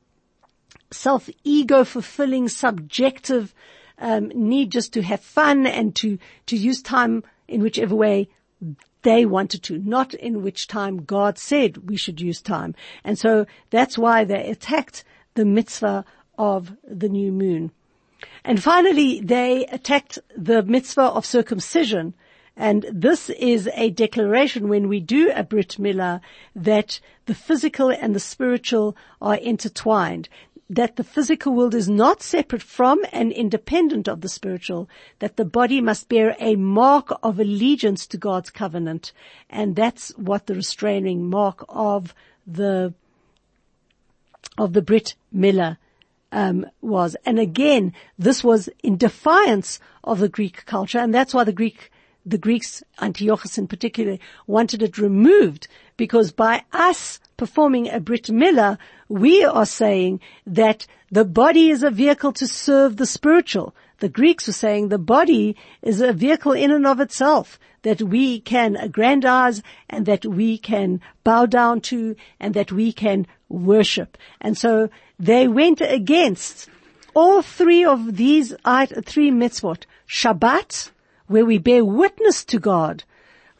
self 0.90 1.28
ego 1.44 1.84
fulfilling 1.84 2.48
subjective, 2.48 3.54
um, 3.98 4.28
need 4.34 4.72
just 4.72 4.94
to 4.94 5.02
have 5.02 5.20
fun 5.20 5.66
and 5.66 5.94
to, 5.96 6.18
to 6.46 6.56
use 6.56 6.80
time 6.80 7.22
in 7.50 7.62
whichever 7.62 7.94
way 7.94 8.28
they 9.02 9.24
wanted 9.24 9.62
to, 9.64 9.78
not 9.78 10.14
in 10.14 10.42
which 10.42 10.68
time 10.68 11.04
God 11.04 11.38
said 11.38 11.88
we 11.88 11.96
should 11.96 12.20
use 12.20 12.40
time. 12.40 12.74
And 13.04 13.18
so 13.18 13.46
that's 13.70 13.98
why 13.98 14.24
they 14.24 14.50
attacked 14.50 15.04
the 15.34 15.44
mitzvah 15.44 16.04
of 16.38 16.72
the 16.86 17.08
new 17.08 17.32
moon. 17.32 17.72
And 18.44 18.62
finally, 18.62 19.20
they 19.20 19.66
attacked 19.66 20.18
the 20.36 20.62
mitzvah 20.62 21.02
of 21.02 21.24
circumcision. 21.24 22.14
And 22.56 22.84
this 22.92 23.30
is 23.30 23.70
a 23.74 23.90
declaration 23.90 24.68
when 24.68 24.88
we 24.88 25.00
do 25.00 25.32
a 25.34 25.42
Brit 25.42 25.76
Milah 25.78 26.20
that 26.54 27.00
the 27.24 27.34
physical 27.34 27.90
and 27.90 28.14
the 28.14 28.20
spiritual 28.20 28.96
are 29.22 29.36
intertwined 29.36 30.28
that 30.70 30.94
the 30.94 31.04
physical 31.04 31.52
world 31.52 31.74
is 31.74 31.88
not 31.88 32.22
separate 32.22 32.62
from 32.62 33.00
and 33.10 33.32
independent 33.32 34.06
of 34.06 34.20
the 34.20 34.28
spiritual, 34.28 34.88
that 35.18 35.36
the 35.36 35.44
body 35.44 35.80
must 35.80 36.08
bear 36.08 36.36
a 36.38 36.54
mark 36.54 37.10
of 37.24 37.40
allegiance 37.40 38.06
to 38.06 38.16
God's 38.16 38.50
covenant. 38.50 39.12
And 39.50 39.74
that's 39.74 40.10
what 40.10 40.46
the 40.46 40.54
restraining 40.54 41.28
mark 41.28 41.64
of 41.68 42.14
the, 42.46 42.94
of 44.56 44.72
the 44.72 44.80
Brit 44.80 45.16
Milah 45.34 45.76
um, 46.30 46.64
was. 46.80 47.16
And 47.26 47.40
again, 47.40 47.92
this 48.16 48.44
was 48.44 48.68
in 48.84 48.96
defiance 48.96 49.80
of 50.04 50.20
the 50.20 50.28
Greek 50.28 50.64
culture, 50.66 51.00
and 51.00 51.12
that's 51.12 51.34
why 51.34 51.42
the 51.42 51.52
Greek 51.52 51.90
the 52.24 52.38
Greeks, 52.38 52.82
Antiochus 53.00 53.58
in 53.58 53.66
particular, 53.66 54.18
wanted 54.46 54.82
it 54.82 54.98
removed 54.98 55.68
because 55.96 56.32
by 56.32 56.64
us 56.72 57.18
performing 57.36 57.88
a 57.88 58.00
Brit 58.00 58.24
Milah, 58.24 58.78
we 59.08 59.44
are 59.44 59.66
saying 59.66 60.20
that 60.46 60.86
the 61.10 61.24
body 61.24 61.70
is 61.70 61.82
a 61.82 61.90
vehicle 61.90 62.32
to 62.32 62.46
serve 62.46 62.96
the 62.96 63.06
spiritual. 63.06 63.74
The 63.98 64.08
Greeks 64.08 64.46
were 64.46 64.52
saying 64.52 64.88
the 64.88 64.98
body 64.98 65.56
is 65.82 66.00
a 66.00 66.12
vehicle 66.12 66.52
in 66.52 66.70
and 66.70 66.86
of 66.86 67.00
itself 67.00 67.58
that 67.82 68.02
we 68.02 68.40
can 68.40 68.76
aggrandize 68.76 69.62
and 69.88 70.06
that 70.06 70.24
we 70.24 70.58
can 70.58 71.00
bow 71.24 71.46
down 71.46 71.80
to 71.80 72.14
and 72.38 72.54
that 72.54 72.70
we 72.70 72.92
can 72.92 73.26
worship. 73.48 74.18
And 74.40 74.56
so 74.56 74.90
they 75.18 75.48
went 75.48 75.80
against 75.80 76.68
all 77.14 77.42
three 77.42 77.84
of 77.84 78.16
these 78.16 78.50
three 78.50 79.30
mitzvot. 79.30 79.84
Shabbat, 80.08 80.90
where 81.30 81.44
we 81.44 81.58
bear 81.58 81.84
witness 81.84 82.44
to 82.44 82.58
God. 82.58 83.04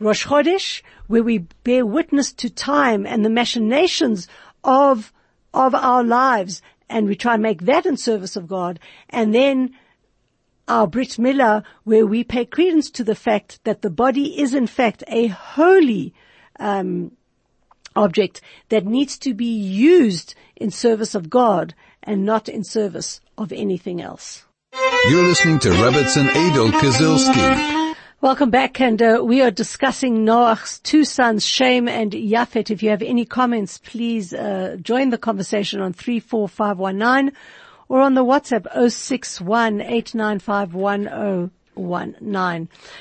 Rosh 0.01 0.27
Chodesh, 0.27 0.83
where 1.07 1.23
we 1.23 1.39
bear 1.63 1.87
witness 1.87 2.33
to 2.33 2.51
time 2.51 3.07
and 3.07 3.25
the 3.25 3.31
machinations 3.31 4.27
of, 4.65 5.13
of 5.55 5.73
our 5.73 6.03
lives, 6.03 6.63
and 6.89 7.07
we 7.07 7.15
try 7.15 7.35
and 7.35 7.45
make 7.45 7.63
that 7.63 7.87
in 7.87 7.97
service 7.97 8.35
of 8.35 8.49
God. 8.49 8.81
And 9.09 9.33
then 9.33 9.77
our 10.67 10.89
Brit 10.89 11.11
Milah, 11.11 11.63
where 11.85 12.05
we 12.05 12.25
pay 12.25 12.45
credence 12.45 12.91
to 12.91 13.05
the 13.05 13.15
fact 13.15 13.61
that 13.63 13.83
the 13.83 13.91
body 13.91 14.41
is 14.41 14.53
in 14.53 14.67
fact 14.67 15.05
a 15.07 15.29
holy 15.29 16.13
um, 16.59 17.13
object 17.95 18.41
that 18.71 18.85
needs 18.85 19.17
to 19.19 19.33
be 19.33 19.45
used 19.45 20.35
in 20.57 20.73
service 20.73 21.15
of 21.15 21.31
God 21.31 21.77
and 22.03 22.25
not 22.25 22.49
in 22.49 22.65
service 22.65 23.21
of 23.39 23.53
anything 23.53 24.01
else. 24.01 24.45
You're 24.73 25.25
listening 25.25 25.59
to 25.61 25.71
Rebbitzin 25.71 26.29
Adol 26.29 26.71
Kazilski. 26.71 27.95
Welcome 28.21 28.51
back, 28.51 28.81
and 28.81 29.03
uh, 29.03 29.21
we 29.25 29.43
are 29.43 29.51
discussing 29.51 30.25
Noach's 30.25 30.79
two 30.79 31.05
sons, 31.05 31.45
Shem 31.45 31.89
and 31.89 32.13
Yafet. 32.13 32.71
If 32.71 32.81
you 32.81 32.91
have 32.91 33.03
any 33.03 33.25
comments, 33.25 33.79
please 33.79 34.33
uh, 34.33 34.77
join 34.81 35.11
the 35.11 35.19
conversation 35.19 35.81
on 35.81 35.93
34519 35.93 37.37
or 37.89 38.01
on 38.01 38.15
the 38.15 38.25
WhatsApp 38.25 38.91
061 38.91 39.81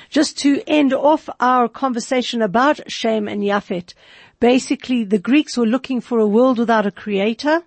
Just 0.10 0.38
to 0.40 0.64
end 0.66 0.94
off 0.94 1.30
our 1.40 1.70
conversation 1.70 2.42
about 2.42 2.92
Shem 2.92 3.28
and 3.28 3.44
Yafet, 3.44 3.94
basically 4.40 5.04
the 5.04 5.20
Greeks 5.20 5.56
were 5.56 5.68
looking 5.68 6.02
for 6.02 6.18
a 6.18 6.28
world 6.28 6.58
without 6.58 6.88
a 6.88 6.92
creator, 6.92 7.62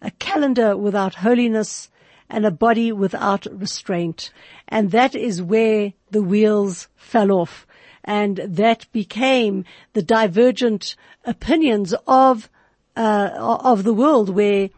a 0.00 0.10
calendar 0.12 0.76
without 0.76 1.16
holiness, 1.16 1.90
and 2.34 2.44
a 2.44 2.50
body 2.50 2.90
without 2.90 3.46
restraint. 3.52 4.32
And 4.66 4.90
that 4.90 5.14
is 5.14 5.40
where 5.40 5.92
the 6.10 6.22
wheels 6.22 6.88
fell 6.96 7.30
off. 7.30 7.64
And 8.02 8.38
that 8.44 8.90
became 8.90 9.64
the 9.92 10.02
divergent 10.02 10.96
opinions 11.24 11.94
of, 12.08 12.50
uh, 12.96 13.30
of 13.38 13.84
the 13.84 13.94
world 13.94 14.30
where 14.30 14.70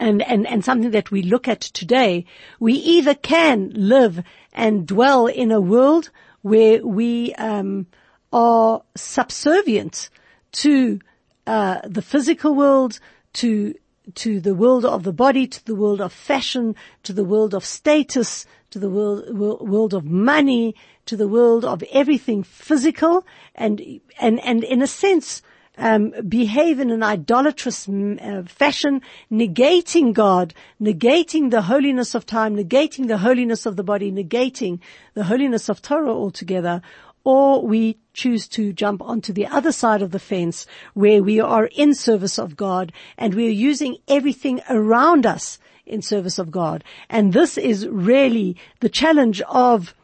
and, 0.00 0.22
and, 0.22 0.44
and 0.48 0.64
something 0.64 0.90
that 0.90 1.12
we 1.12 1.22
look 1.22 1.46
at 1.46 1.60
today, 1.60 2.24
we 2.58 2.72
either 2.72 3.14
can 3.14 3.70
live 3.74 4.24
and 4.52 4.88
dwell 4.88 5.26
in 5.28 5.52
a 5.52 5.60
world 5.60 6.10
where 6.42 6.84
we 6.84 7.32
um, 7.34 7.86
are 8.32 8.82
subservient 8.96 10.10
to 10.50 10.98
uh, 11.46 11.80
the 11.84 12.02
physical 12.02 12.56
world, 12.56 12.98
to 13.34 13.74
to 14.14 14.40
the 14.40 14.54
world 14.54 14.84
of 14.84 15.02
the 15.02 15.12
body, 15.12 15.46
to 15.46 15.64
the 15.64 15.74
world 15.74 16.00
of 16.00 16.12
fashion, 16.12 16.74
to 17.02 17.12
the 17.12 17.24
world 17.24 17.54
of 17.54 17.64
status, 17.64 18.46
to 18.70 18.78
the 18.78 18.90
world, 18.90 19.36
world 19.36 19.94
of 19.94 20.04
money, 20.04 20.74
to 21.06 21.16
the 21.16 21.28
world 21.28 21.64
of 21.64 21.82
everything 21.92 22.42
physical 22.42 23.26
and, 23.54 24.00
and, 24.20 24.40
and 24.40 24.64
in 24.64 24.82
a 24.82 24.86
sense, 24.86 25.42
um, 25.78 26.12
behave 26.28 26.80
in 26.80 26.90
an 26.90 27.02
idolatrous 27.02 27.88
uh, 27.88 28.42
fashion, 28.46 29.00
negating 29.30 30.12
God, 30.12 30.52
negating 30.80 31.50
the 31.50 31.62
holiness 31.62 32.14
of 32.14 32.26
time, 32.26 32.56
negating 32.56 33.06
the 33.06 33.18
holiness 33.18 33.64
of 33.64 33.76
the 33.76 33.84
body, 33.84 34.10
negating 34.10 34.80
the 35.14 35.24
holiness 35.24 35.68
of 35.68 35.80
Torah 35.80 36.12
altogether, 36.12 36.82
or 37.24 37.64
we 37.66 37.98
choose 38.12 38.48
to 38.48 38.72
jump 38.72 39.02
onto 39.02 39.32
the 39.32 39.46
other 39.46 39.72
side 39.72 40.02
of 40.02 40.10
the 40.10 40.18
fence 40.18 40.66
where 40.94 41.22
we 41.22 41.40
are 41.40 41.66
in 41.66 41.94
service 41.94 42.38
of 42.38 42.56
God 42.56 42.92
and 43.16 43.34
we 43.34 43.46
are 43.46 43.50
using 43.50 43.98
everything 44.08 44.60
around 44.68 45.26
us 45.26 45.58
in 45.86 46.02
service 46.02 46.38
of 46.38 46.50
God. 46.50 46.84
And 47.08 47.32
this 47.32 47.56
is 47.58 47.88
really 47.88 48.56
the 48.80 48.88
challenge 48.88 49.40
of 49.42 49.94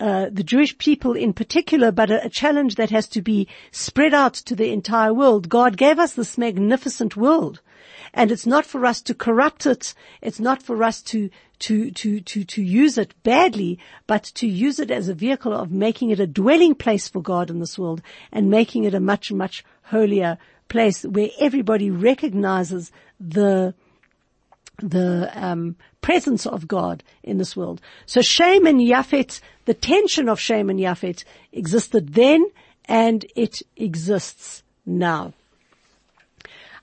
uh, 0.00 0.30
the 0.32 0.42
Jewish 0.42 0.78
people 0.78 1.12
in 1.12 1.34
particular, 1.34 1.92
but 1.92 2.10
a, 2.10 2.24
a, 2.24 2.28
challenge 2.30 2.76
that 2.76 2.88
has 2.88 3.06
to 3.08 3.20
be 3.20 3.46
spread 3.70 4.14
out 4.14 4.32
to 4.32 4.56
the 4.56 4.72
entire 4.72 5.12
world. 5.12 5.50
God 5.50 5.76
gave 5.76 5.98
us 5.98 6.14
this 6.14 6.38
magnificent 6.38 7.16
world. 7.16 7.60
And 8.14 8.32
it's 8.32 8.46
not 8.46 8.64
for 8.64 8.86
us 8.86 9.02
to 9.02 9.14
corrupt 9.14 9.66
it. 9.66 9.94
It's 10.22 10.40
not 10.40 10.62
for 10.62 10.82
us 10.82 11.02
to, 11.02 11.28
to, 11.60 11.90
to, 11.90 12.20
to, 12.20 12.44
to 12.44 12.62
use 12.62 12.96
it 12.96 13.14
badly, 13.22 13.78
but 14.06 14.24
to 14.36 14.46
use 14.46 14.80
it 14.80 14.90
as 14.90 15.08
a 15.08 15.14
vehicle 15.14 15.52
of 15.52 15.70
making 15.70 16.08
it 16.10 16.18
a 16.18 16.26
dwelling 16.26 16.74
place 16.74 17.06
for 17.06 17.20
God 17.20 17.50
in 17.50 17.60
this 17.60 17.78
world 17.78 18.00
and 18.32 18.50
making 18.50 18.84
it 18.84 18.94
a 18.94 19.00
much, 19.00 19.30
much 19.30 19.64
holier 19.82 20.38
place 20.68 21.04
where 21.04 21.28
everybody 21.38 21.90
recognizes 21.90 22.90
the, 23.20 23.74
the 24.82 25.30
um, 25.34 25.76
presence 26.00 26.46
of 26.46 26.68
God 26.68 27.02
in 27.22 27.38
this 27.38 27.56
world. 27.56 27.80
So 28.06 28.22
Shem 28.22 28.66
and 28.66 28.80
Yafet, 28.80 29.40
the 29.64 29.74
tension 29.74 30.28
of 30.28 30.40
Shem 30.40 30.70
and 30.70 30.78
Yafet 30.78 31.24
existed 31.52 32.14
then 32.14 32.46
and 32.86 33.24
it 33.36 33.62
exists 33.76 34.62
now. 34.84 35.32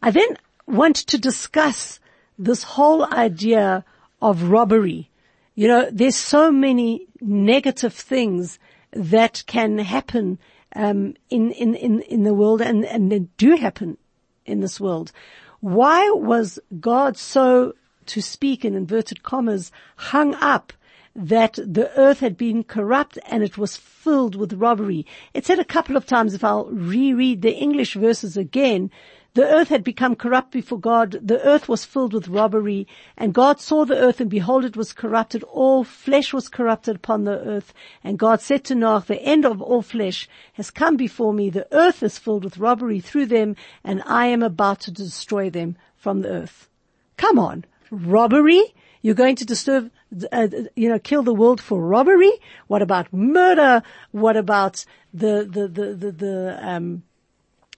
I 0.02 0.12
then 0.12 0.38
want 0.66 0.96
to 0.98 1.18
discuss 1.18 2.00
this 2.38 2.64
whole 2.64 3.06
idea 3.14 3.84
of 4.22 4.44
robbery. 4.44 5.10
You 5.56 5.68
know, 5.68 5.90
there's 5.92 6.16
so 6.16 6.52
many 6.52 7.08
negative 7.20 7.94
things 7.94 8.60
that 8.92 9.44
can 9.48 9.80
happen 9.80 10.40
um, 10.76 11.16
in, 11.30 11.52
in, 11.52 11.76
in, 11.76 12.02
in 12.02 12.24
the 12.24 12.34
world 12.34 12.62
and, 12.62 12.86
and 12.86 13.36
do 13.38 13.56
happen 13.56 13.98
in 14.46 14.60
this 14.60 14.80
world. 14.80 15.12
Why 15.60 16.10
was 16.12 16.60
God 16.80 17.18
so 17.18 17.74
to 18.08 18.22
speak 18.22 18.66
in 18.66 18.76
inverted 18.76 19.24
commas, 19.24 19.72
hung 19.96 20.36
up 20.36 20.74
that 21.18 21.54
the 21.54 21.92
earth 21.98 22.20
had 22.20 22.38
been 22.38 22.64
corrupt 22.64 23.18
and 23.26 23.44
it 23.44 23.58
was 23.58 23.76
filled 23.76 24.36
with 24.36 24.54
robbery. 24.54 25.06
It 25.34 25.46
said 25.46 25.58
a 25.58 25.66
couple 25.66 25.98
of 25.98 26.06
times, 26.06 26.36
if 26.36 26.44
I'll 26.44 26.66
reread 26.66 27.42
the 27.42 27.56
English 27.56 27.96
verses 27.96 28.38
again, 28.38 28.92
the 29.34 29.48
earth 29.48 29.70
had 29.70 29.84
become 29.84 30.16
corrupt 30.16 30.52
before 30.52 30.80
God. 30.80 31.20
The 31.22 31.44
earth 31.44 31.68
was 31.68 31.86
filled 31.86 32.14
with 32.14 32.28
robbery 32.28 32.88
and 33.18 33.34
God 33.34 33.60
saw 33.60 33.84
the 33.84 33.98
earth 33.98 34.22
and 34.22 34.30
behold 34.30 34.64
it 34.64 34.78
was 34.78 34.94
corrupted. 34.94 35.44
All 35.44 35.84
flesh 35.84 36.34
was 36.34 36.50
corrupted 36.50 36.96
upon 36.96 37.24
the 37.24 37.40
earth. 37.40 37.74
And 38.04 38.20
God 38.20 38.40
said 38.40 38.64
to 38.66 38.76
Noah, 38.76 39.04
the 39.06 39.22
end 39.22 39.44
of 39.44 39.62
all 39.62 39.82
flesh 39.82 40.30
has 40.54 40.70
come 40.70 40.98
before 40.98 41.34
me. 41.34 41.50
The 41.50 41.68
earth 41.72 42.04
is 42.04 42.20
filled 42.20 42.44
with 42.44 42.60
robbery 42.60 43.00
through 43.00 43.28
them 43.28 43.56
and 43.84 44.04
I 44.06 44.28
am 44.28 44.44
about 44.44 44.82
to 44.82 44.92
destroy 44.92 45.50
them 45.50 45.78
from 45.96 46.22
the 46.22 46.30
earth. 46.30 46.70
Come 47.16 47.40
on 47.40 47.66
robbery? 47.92 48.64
You're 49.02 49.16
going 49.16 49.36
to 49.38 49.46
disturb, 49.46 49.92
uh, 50.32 50.48
you 50.76 50.90
know, 50.90 51.00
kill 51.00 51.24
the 51.24 51.34
world 51.34 51.62
for 51.62 51.80
robbery? 51.80 52.32
What 52.68 52.82
about 52.82 53.14
murder? 53.14 53.84
What 54.12 54.38
about 54.38 54.86
the, 55.14 55.48
the, 55.50 55.68
the, 55.68 55.94
the, 55.94 56.12
the 56.12 56.60
um, 56.62 57.04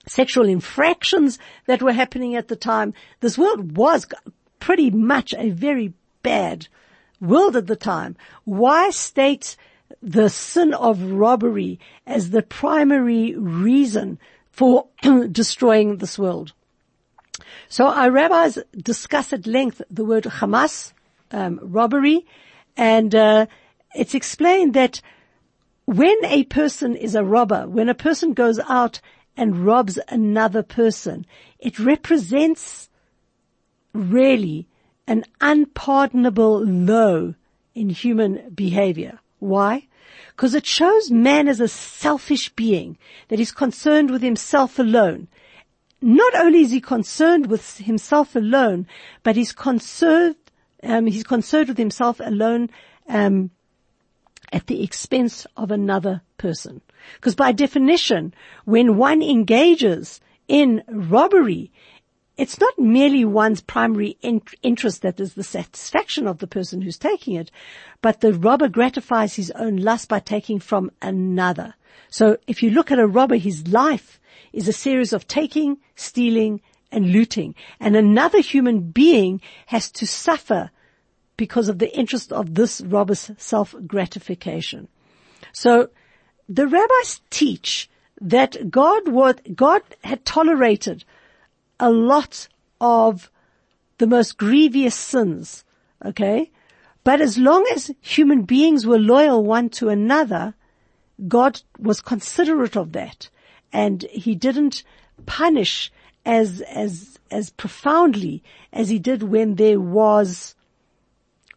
sexual 0.06 0.48
infractions 0.48 1.38
that 1.66 1.82
were 1.82 1.92
happening 1.92 2.36
at 2.36 2.48
the 2.48 2.56
time? 2.56 2.94
This 3.20 3.38
world 3.38 3.76
was 3.76 4.06
pretty 4.58 4.90
much 4.90 5.34
a 5.34 5.50
very 5.50 5.92
bad 6.22 6.68
world 7.20 7.56
at 7.56 7.66
the 7.66 7.76
time. 7.76 8.16
Why 8.44 8.90
state 8.90 9.56
the 10.02 10.28
sin 10.28 10.72
of 10.74 11.12
robbery 11.12 11.78
as 12.06 12.30
the 12.30 12.42
primary 12.42 13.34
reason 13.36 14.18
for 14.50 14.86
destroying 15.30 15.96
this 15.96 16.18
world? 16.18 16.52
So 17.68 17.86
our 17.86 18.10
rabbis 18.10 18.58
discuss 18.76 19.32
at 19.32 19.46
length 19.46 19.82
the 19.90 20.04
word 20.04 20.24
Hamas, 20.24 20.92
um, 21.30 21.60
robbery, 21.62 22.26
and 22.76 23.14
uh, 23.14 23.46
it's 23.94 24.14
explained 24.14 24.74
that 24.74 25.00
when 25.84 26.16
a 26.24 26.44
person 26.44 26.94
is 26.94 27.14
a 27.14 27.24
robber, 27.24 27.68
when 27.68 27.88
a 27.88 27.94
person 27.94 28.32
goes 28.32 28.58
out 28.60 29.00
and 29.36 29.64
robs 29.64 29.98
another 30.08 30.62
person, 30.62 31.26
it 31.58 31.78
represents 31.78 32.88
really 33.92 34.68
an 35.06 35.24
unpardonable 35.40 36.64
low 36.64 37.34
in 37.74 37.88
human 37.88 38.50
behavior. 38.54 39.18
Why? 39.38 39.88
Because 40.28 40.54
it 40.54 40.66
shows 40.66 41.10
man 41.10 41.48
as 41.48 41.60
a 41.60 41.68
selfish 41.68 42.50
being 42.50 42.96
that 43.28 43.40
is 43.40 43.50
concerned 43.52 44.10
with 44.10 44.22
himself 44.22 44.78
alone 44.78 45.28
not 46.00 46.34
only 46.34 46.62
is 46.62 46.70
he 46.70 46.80
concerned 46.80 47.46
with 47.46 47.78
himself 47.78 48.34
alone, 48.34 48.86
but 49.22 49.36
he's 49.36 49.52
concerned, 49.52 50.36
um, 50.82 51.06
he's 51.06 51.24
concerned 51.24 51.68
with 51.68 51.78
himself 51.78 52.20
alone, 52.20 52.70
um, 53.08 53.50
at 54.52 54.66
the 54.66 54.82
expense 54.82 55.46
of 55.56 55.70
another 55.70 56.22
person. 56.38 56.80
Because 57.14 57.34
by 57.34 57.52
definition, 57.52 58.34
when 58.64 58.96
one 58.96 59.22
engages 59.22 60.20
in 60.48 60.82
robbery, 60.88 61.70
it's 62.36 62.58
not 62.58 62.78
merely 62.78 63.24
one's 63.24 63.60
primary 63.60 64.16
interest 64.62 65.02
that 65.02 65.20
is 65.20 65.34
the 65.34 65.42
satisfaction 65.42 66.26
of 66.26 66.38
the 66.38 66.46
person 66.46 66.80
who's 66.80 66.98
taking 66.98 67.34
it, 67.34 67.50
but 68.00 68.20
the 68.20 68.32
robber 68.32 68.68
gratifies 68.68 69.34
his 69.34 69.50
own 69.52 69.76
lust 69.76 70.08
by 70.08 70.20
taking 70.20 70.58
from 70.58 70.90
another. 71.02 71.74
So 72.08 72.38
if 72.46 72.62
you 72.62 72.70
look 72.70 72.90
at 72.90 72.98
a 72.98 73.06
robber, 73.06 73.36
his 73.36 73.68
life 73.68 74.20
is 74.52 74.68
a 74.68 74.72
series 74.72 75.12
of 75.12 75.28
taking, 75.28 75.78
stealing, 75.94 76.60
and 76.90 77.12
looting. 77.12 77.54
And 77.78 77.94
another 77.94 78.40
human 78.40 78.90
being 78.90 79.40
has 79.66 79.90
to 79.92 80.06
suffer 80.06 80.70
because 81.36 81.68
of 81.68 81.78
the 81.78 81.96
interest 81.96 82.32
of 82.32 82.54
this 82.54 82.80
robber's 82.80 83.30
self-gratification. 83.38 84.88
So 85.52 85.90
the 86.48 86.66
rabbis 86.66 87.20
teach 87.30 87.88
that 88.20 88.70
God 88.70 89.08
would, 89.08 89.56
God 89.56 89.82
had 90.04 90.24
tolerated 90.24 91.04
a 91.80 91.90
lot 91.90 92.48
of 92.80 93.30
the 93.98 94.06
most 94.06 94.38
grievous 94.38 94.94
sins, 94.94 95.64
okay? 96.04 96.50
But 97.02 97.20
as 97.20 97.36
long 97.38 97.66
as 97.74 97.90
human 98.00 98.42
beings 98.42 98.86
were 98.86 98.98
loyal 98.98 99.42
one 99.44 99.68
to 99.70 99.88
another, 99.88 100.54
God 101.26 101.62
was 101.78 102.00
considerate 102.00 102.76
of 102.76 102.92
that 102.92 103.28
and 103.72 104.02
he 104.10 104.34
didn't 104.34 104.82
punish 105.26 105.92
as, 106.24 106.60
as, 106.62 107.18
as 107.30 107.50
profoundly 107.50 108.42
as 108.72 108.88
he 108.88 108.98
did 108.98 109.22
when 109.22 109.54
there 109.56 109.80
was 109.80 110.54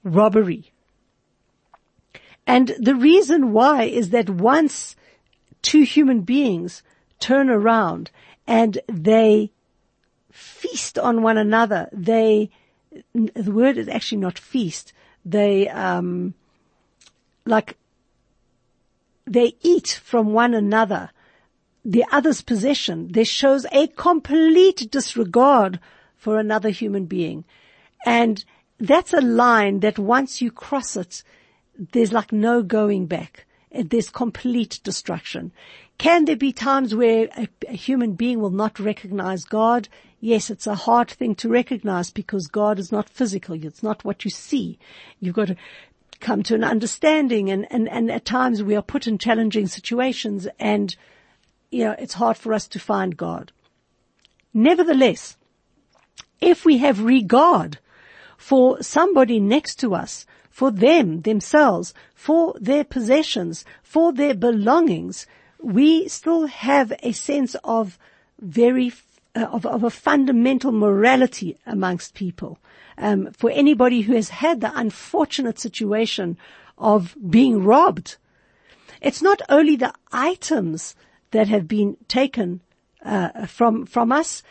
robbery. 0.04 0.72
And 2.46 2.76
the 2.80 2.96
reason 2.96 3.54
why 3.54 3.84
is 3.84 4.10
that 4.10 4.30
once 4.30 4.96
two 5.62 5.84
human 5.84 6.22
beings 6.22 6.84
turn 7.20 7.50
around 7.50 8.12
and 8.46 8.80
they 8.88 9.52
feast 10.34 10.98
on 10.98 11.22
one 11.22 11.38
another, 11.38 11.88
they, 11.94 12.50
the 13.14 13.52
word 13.52 13.78
is 13.78 13.88
actually 13.88 14.18
not 14.18 14.40
feast, 14.40 14.92
they, 15.24 15.70
um, 15.70 16.34
like, 17.46 17.78
they 19.26 19.56
eat 19.62 20.02
from 20.04 20.34
one 20.34 20.54
another 20.54 21.12
the 21.86 22.06
other's 22.12 22.42
possession. 22.42 23.12
This 23.12 23.28
shows 23.30 23.66
a 23.72 23.88
complete 23.88 24.90
disregard 24.90 25.80
for 26.18 26.40
another 26.40 26.70
human 26.70 27.06
being. 27.06 27.44
And 28.06 28.44
that's 28.80 29.14
a 29.14 29.22
line 29.22 29.82
that 29.82 30.00
once 30.00 30.42
you 30.42 30.52
cross 30.52 30.96
it, 30.98 31.24
there's 31.92 32.14
like 32.14 32.32
no 32.32 32.64
going 32.64 33.06
back. 33.06 33.46
There's 33.74 34.10
complete 34.10 34.80
destruction. 34.84 35.52
Can 35.98 36.26
there 36.26 36.36
be 36.36 36.54
times 36.54 36.94
where 36.94 37.28
a, 37.38 37.48
a, 37.68 37.74
human 37.74 38.14
being 38.14 38.40
will 38.40 38.52
not 38.52 38.80
recognize 38.80 39.46
God? 39.46 39.90
Yes, 40.20 40.50
it's 40.50 40.68
a 40.68 40.76
hard 40.76 41.10
thing 41.10 41.36
to 41.36 41.50
recognize 41.50 42.12
because 42.12 42.48
God 42.48 42.80
is 42.80 42.92
not 42.92 43.10
physical. 43.10 43.56
It's 43.64 43.84
not 43.84 44.06
what 44.06 44.24
you 44.24 44.32
see. 44.32 44.78
You've 45.20 45.36
got 45.36 45.48
to 45.48 45.56
come 46.20 46.44
to 46.44 46.56
an 46.56 46.64
understanding 46.64 47.50
and, 47.50 47.68
and, 47.70 47.90
and 47.90 48.10
at 48.10 48.26
times 48.26 48.64
we 48.64 48.76
are 48.76 48.82
put 48.82 49.08
in 49.08 49.18
challenging 49.18 49.68
situations 49.68 50.48
and 50.60 50.96
you 51.70 51.84
know, 51.86 51.96
it's 51.98 52.14
hard 52.14 52.38
for 52.38 52.54
us 52.54 52.68
to 52.68 52.80
find 52.80 53.18
God. 53.18 53.52
Nevertheless, 54.54 55.36
if 56.40 56.64
we 56.64 56.78
have 56.78 57.02
regard 57.04 57.80
for 58.38 58.82
somebody 58.84 59.40
next 59.40 59.76
to 59.80 59.96
us, 59.96 60.26
for 60.54 60.70
them, 60.70 61.22
themselves, 61.22 61.96
for 62.14 62.56
their 62.62 62.84
possessions, 62.84 63.66
for 63.82 64.14
their 64.14 64.36
belongings, 64.36 65.26
we 65.60 66.08
still 66.08 66.46
have 66.46 66.94
a 67.02 67.12
sense 67.12 67.56
of 67.64 67.98
very, 68.40 68.94
uh, 69.36 69.46
of, 69.46 69.66
of, 69.66 69.84
a 69.84 69.90
fundamental 69.90 70.72
morality 70.72 71.58
amongst 71.66 72.14
people. 72.14 72.60
Um, 73.00 73.32
for 73.32 73.50
anybody 73.50 74.02
who 74.02 74.14
has 74.14 74.30
had 74.30 74.62
the 74.62 74.72
unfortunate 74.78 75.58
situation 75.58 76.38
of 76.78 77.18
being 77.28 77.64
robbed, 77.64 78.18
it's 79.02 79.24
not 79.24 79.42
only 79.50 79.76
the 79.76 79.96
items 80.12 80.96
that 81.32 81.48
have 81.48 81.68
been 81.68 81.98
taken 82.08 82.62
uh, 83.04 83.48
from 83.48 83.88
from 83.88 84.12
us, 84.12 84.44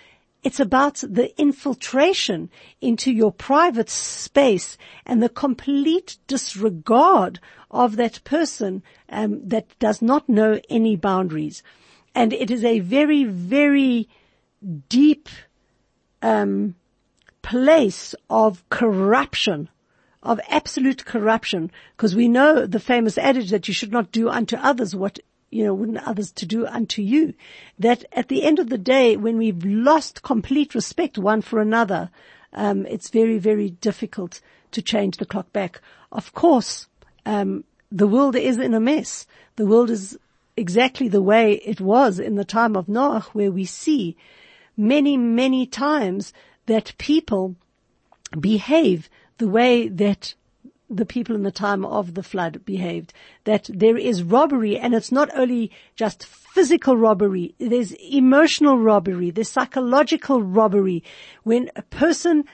It's 0.43 0.59
about 0.59 0.97
the 0.97 1.33
infiltration 1.41 2.51
into 2.81 3.13
your 3.13 3.31
private 3.31 3.89
space 3.89 4.77
and 5.07 5.23
the 5.23 5.29
complete 5.29 6.17
disregard 6.27 7.39
of 7.71 7.97
that 7.97 8.23
person 8.25 8.83
um, 9.09 9.47
that 9.49 9.79
does 9.79 10.03
not 10.03 10.29
know 10.29 10.61
any 10.69 10.97
boundaries. 10.97 11.63
And 12.15 12.33
it 12.33 12.51
is 12.51 12.65
a 12.65 12.81
very, 12.81 13.25
very 13.25 14.09
deep 14.89 15.29
um, 16.23 16.75
place 17.43 18.15
of 18.29 18.69
corruption, 18.69 19.69
of 20.25 20.41
absolute 20.49 21.05
corruption, 21.05 21.71
because 21.97 22.17
we 22.17 22.29
know 22.29 22.67
the 22.67 22.81
famous 22.81 23.17
adage 23.17 23.51
that 23.51 23.69
you 23.69 23.75
should 23.75 23.93
not 23.93 24.13
do 24.13 24.29
unto 24.29 24.57
others 24.57 24.95
what 24.95 25.21
you 25.53 25.65
know, 25.65 25.75
wouldn't 25.75 26.09
others 26.09 26.33
to 26.33 26.47
do 26.47 26.67
unto 26.67 27.03
you. 27.03 27.35
That 27.79 28.05
at 28.13 28.29
the 28.29 28.43
end 28.43 28.59
of 28.59 28.71
the 28.71 28.79
day, 28.79 29.17
when 29.17 29.37
we've 29.37 29.65
lost 29.65 30.23
complete 30.23 30.75
respect 30.75 31.19
one 31.19 31.43
for 31.43 31.61
another, 31.61 32.11
um, 32.55 32.87
it's 32.87 33.11
very, 33.11 33.39
very 33.39 33.71
difficult 33.71 34.41
to 34.73 34.83
change 34.83 35.19
the 35.19 35.27
clock 35.27 35.53
back. 35.53 35.81
Of 36.11 36.33
course, 36.33 36.89
um, 37.27 37.65
the 37.91 38.07
world 38.07 38.35
is 38.35 38.59
in 38.59 38.73
a 38.73 38.81
mess. 38.81 39.27
The 39.57 39.67
world 39.67 39.91
is 39.91 40.19
exactly 40.57 41.09
the 41.09 41.23
way 41.23 41.55
it 41.65 41.81
was 41.81 42.19
in 42.19 42.37
the 42.37 42.45
time 42.45 42.75
of 42.75 42.89
Noah, 42.89 43.27
where 43.33 43.53
we 43.53 43.67
see 43.67 44.17
many, 44.77 45.17
many 45.19 45.67
times 45.67 46.33
that 46.67 46.95
people 46.97 47.57
behave 48.39 49.11
the 49.39 49.49
way 49.49 49.89
that 49.89 50.35
the 50.97 51.07
people 51.07 51.35
in 51.35 51.43
the 51.43 51.51
time 51.51 51.85
of 51.85 52.15
the 52.15 52.23
flood 52.23 52.65
behaved. 52.65 53.13
That 53.45 53.69
there 53.73 53.97
is 53.97 54.23
robbery 54.23 54.79
and 54.79 54.95
it's 54.95 55.13
not 55.13 55.31
only 55.35 55.71
just 55.97 56.25
physical 56.27 56.97
robbery, 56.97 57.55
there's 57.59 57.93
emotional 57.93 58.79
robbery, 58.79 59.31
there's 59.31 59.49
psychological 59.49 60.43
robbery. 60.43 61.03
When 61.43 61.71
a 61.77 61.83
person 61.83 62.45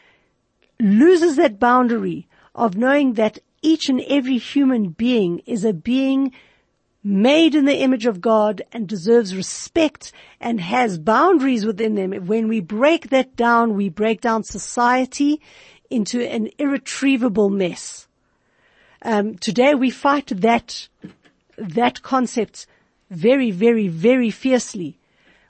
loses 0.81 1.37
that 1.37 1.59
boundary 1.59 2.29
of 2.55 2.77
knowing 2.77 3.15
that 3.15 3.39
each 3.63 3.89
and 3.89 4.01
every 4.03 4.39
human 4.39 4.91
being 4.91 5.41
is 5.47 5.65
a 5.65 5.73
being 5.73 6.33
made 7.03 7.55
in 7.55 7.65
the 7.65 7.79
image 7.79 8.07
of 8.07 8.21
God 8.21 8.63
and 8.73 8.89
deserves 8.89 9.35
respect 9.35 10.13
and 10.41 10.61
has 10.61 10.99
boundaries 10.99 11.65
within 11.65 11.95
them. 11.95 12.13
When 12.27 12.49
we 12.49 12.61
break 12.61 13.11
that 13.11 13.37
down, 13.37 13.75
we 13.75 13.89
break 13.89 14.21
down 14.21 14.43
society 14.43 15.41
into 15.91 16.21
an 16.21 16.51
irretrievable 16.59 17.51
mess. 17.51 18.08
Um, 19.03 19.37
today 19.39 19.75
we 19.75 19.91
fight 19.91 20.27
that 20.27 20.89
that 21.57 22.03
concept 22.03 22.67
very, 23.11 23.51
very, 23.51 23.89
very 23.89 24.31
fiercely. 24.31 24.99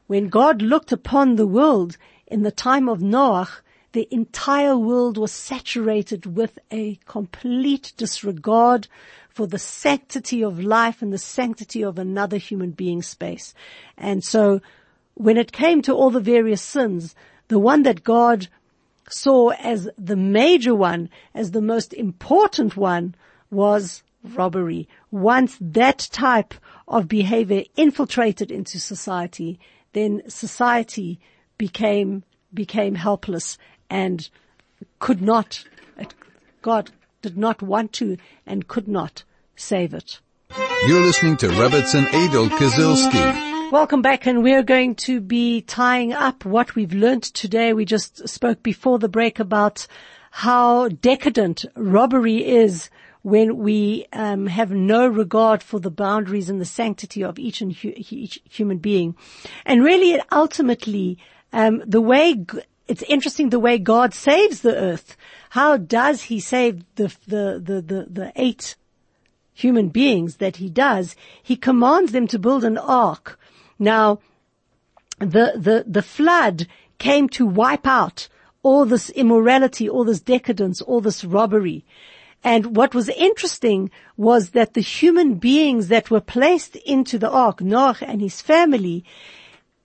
When 0.06 0.28
God 0.28 0.62
looked 0.62 0.92
upon 0.92 1.36
the 1.36 1.46
world 1.46 1.96
in 2.26 2.42
the 2.42 2.50
time 2.50 2.88
of 2.88 3.02
Noah, 3.02 3.48
the 3.92 4.06
entire 4.10 4.76
world 4.76 5.16
was 5.16 5.32
saturated 5.32 6.36
with 6.36 6.58
a 6.70 6.98
complete 7.06 7.92
disregard 7.96 8.86
for 9.30 9.46
the 9.46 9.58
sanctity 9.58 10.42
of 10.42 10.60
life 10.60 11.00
and 11.00 11.12
the 11.12 11.18
sanctity 11.18 11.82
of 11.82 11.98
another 11.98 12.36
human 12.36 12.72
being 12.72 13.02
space. 13.02 13.54
And 13.96 14.22
so 14.22 14.60
when 15.14 15.36
it 15.36 15.52
came 15.52 15.80
to 15.82 15.94
all 15.94 16.10
the 16.10 16.20
various 16.20 16.62
sins, 16.62 17.14
the 17.48 17.58
one 17.58 17.82
that 17.84 18.04
God 18.04 18.48
saw 19.08 19.50
as 19.52 19.88
the 19.96 20.16
major 20.16 20.74
one, 20.74 21.08
as 21.34 21.52
the 21.52 21.62
most 21.62 21.94
important 21.94 22.76
one, 22.76 23.14
was 23.50 24.02
robbery. 24.24 24.88
Once 25.10 25.56
that 25.60 26.08
type 26.12 26.54
of 26.86 27.08
behavior 27.08 27.64
infiltrated 27.76 28.50
into 28.50 28.78
society, 28.78 29.58
then 29.92 30.22
society 30.28 31.18
became, 31.56 32.22
became 32.52 32.94
helpless 32.94 33.58
and 33.90 34.28
could 34.98 35.22
not, 35.22 35.64
God 36.62 36.90
did 37.22 37.36
not 37.36 37.62
want 37.62 37.92
to 37.94 38.16
and 38.46 38.68
could 38.68 38.88
not 38.88 39.24
save 39.56 39.94
it. 39.94 40.20
You're 40.86 41.02
listening 41.02 41.36
to 41.38 41.48
Rebbitzin 41.48 42.06
Adol 42.06 42.48
Kazilski. 42.48 43.70
Welcome 43.70 44.00
back 44.00 44.26
and 44.26 44.42
we're 44.42 44.62
going 44.62 44.94
to 44.94 45.20
be 45.20 45.60
tying 45.60 46.12
up 46.12 46.44
what 46.44 46.74
we've 46.74 46.94
learned 46.94 47.24
today. 47.24 47.74
We 47.74 47.84
just 47.84 48.28
spoke 48.28 48.62
before 48.62 48.98
the 48.98 49.10
break 49.10 49.38
about 49.38 49.86
how 50.30 50.88
decadent 50.88 51.64
robbery 51.76 52.46
is 52.46 52.88
when 53.28 53.58
we 53.58 54.06
um, 54.12 54.46
have 54.46 54.70
no 54.70 55.06
regard 55.06 55.62
for 55.62 55.78
the 55.78 55.90
boundaries 55.90 56.48
and 56.48 56.60
the 56.60 56.64
sanctity 56.64 57.22
of 57.22 57.38
each 57.38 57.60
and 57.60 57.72
hu- 57.76 57.92
each 57.96 58.40
human 58.48 58.78
being, 58.78 59.14
and 59.64 59.84
really, 59.84 60.20
ultimately, 60.32 61.18
um, 61.52 61.82
the 61.86 62.00
way 62.00 62.44
it's 62.88 63.02
interesting 63.02 63.50
the 63.50 63.60
way 63.60 63.78
God 63.78 64.14
saves 64.14 64.60
the 64.60 64.74
earth. 64.74 65.16
How 65.50 65.76
does 65.76 66.24
He 66.24 66.40
save 66.40 66.84
the 66.96 67.14
the 67.26 67.60
the 67.62 67.82
the, 67.82 68.06
the 68.10 68.32
eight 68.34 68.76
human 69.52 69.88
beings 69.88 70.36
that 70.36 70.56
He 70.56 70.70
does? 70.70 71.14
He 71.42 71.56
commands 71.56 72.12
them 72.12 72.26
to 72.28 72.38
build 72.38 72.64
an 72.64 72.78
ark. 72.78 73.38
Now, 73.78 74.20
the 75.18 75.52
the 75.56 75.84
the 75.86 76.02
flood 76.02 76.66
came 76.98 77.28
to 77.30 77.46
wipe 77.46 77.86
out 77.86 78.28
all 78.62 78.84
this 78.84 79.10
immorality, 79.10 79.88
all 79.88 80.04
this 80.04 80.20
decadence, 80.20 80.80
all 80.82 81.00
this 81.00 81.24
robbery. 81.24 81.84
And 82.44 82.76
what 82.76 82.94
was 82.94 83.08
interesting 83.10 83.90
was 84.16 84.50
that 84.50 84.74
the 84.74 84.80
human 84.80 85.34
beings 85.34 85.88
that 85.88 86.10
were 86.10 86.20
placed 86.20 86.76
into 86.76 87.18
the 87.18 87.30
ark, 87.30 87.60
Noah 87.60 87.96
and 88.00 88.20
his 88.20 88.40
family, 88.40 89.04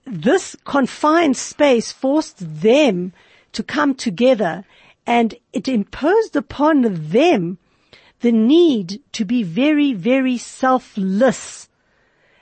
this 0.06 0.56
confined 0.64 1.36
space 1.36 1.90
forced 1.90 2.36
them 2.38 3.12
to 3.52 3.62
come 3.62 3.94
together 3.94 4.64
and 5.06 5.34
it 5.52 5.68
imposed 5.68 6.36
upon 6.36 6.82
them 7.10 7.58
the 8.20 8.32
need 8.32 9.02
to 9.12 9.24
be 9.24 9.42
very, 9.42 9.92
very 9.92 10.38
selfless. 10.38 11.68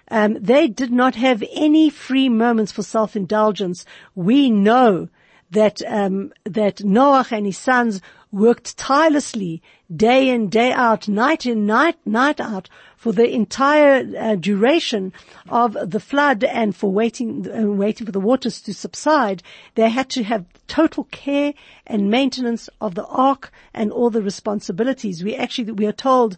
Um, 0.09 0.35
they 0.41 0.69
did 0.69 0.93
not 0.93 1.15
have 1.17 1.43
any 1.53 1.91
free 1.91 2.29
moments 2.29 2.71
for 2.71 2.83
self-indulgence. 2.83 3.85
We 4.15 4.51
know 4.51 5.09
that 5.51 5.83
um, 5.87 6.33
that 6.45 6.85
Noah 6.85 7.27
and 7.31 7.47
his 7.47 7.59
sons 7.59 8.01
worked 8.31 8.77
tirelessly 8.77 9.63
day 9.95 10.29
in, 10.29 10.49
day 10.49 10.73
out, 10.73 11.09
night 11.09 11.47
in, 11.47 11.67
night, 11.67 11.97
night 12.05 12.41
out 12.41 12.69
for 12.97 13.13
the 13.13 13.29
entire 13.29 14.05
uh, 14.17 14.35
duration 14.37 15.13
of 15.49 15.77
the 15.85 16.01
flood 16.01 16.45
and 16.45 16.75
for 16.75 16.91
waiting, 16.93 17.47
uh, 17.51 17.67
waiting 17.67 18.07
for 18.07 18.13
the 18.13 18.21
waters 18.21 18.61
to 18.63 18.73
subside. 18.73 19.43
They 19.75 19.91
had 19.91 20.09
to 20.11 20.23
have 20.23 20.47
total 20.69 21.05
care 21.05 21.53
and 21.87 22.11
maintenance 22.11 22.69
of 22.81 22.95
the 22.95 23.07
ark 23.07 23.53
and 23.75 23.91
all 23.91 24.11
the 24.11 24.23
responsibilities. 24.23 25.25
We 25.25 25.35
actually, 25.35 25.73
we 25.73 25.87
are 25.87 25.93
told, 25.93 26.37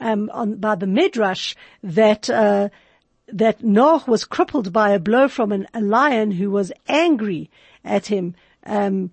um, 0.00 0.30
on, 0.32 0.56
by 0.56 0.76
the 0.76 0.86
Midrash 0.86 1.54
that, 1.82 2.30
uh, 2.30 2.68
that 3.28 3.62
Noah 3.62 4.04
was 4.06 4.24
crippled 4.24 4.72
by 4.72 4.90
a 4.90 5.00
blow 5.00 5.28
from 5.28 5.52
an, 5.52 5.66
a 5.74 5.80
lion 5.80 6.30
who 6.30 6.50
was 6.50 6.72
angry 6.88 7.50
at 7.84 8.06
him. 8.06 8.34
Um, 8.64 9.10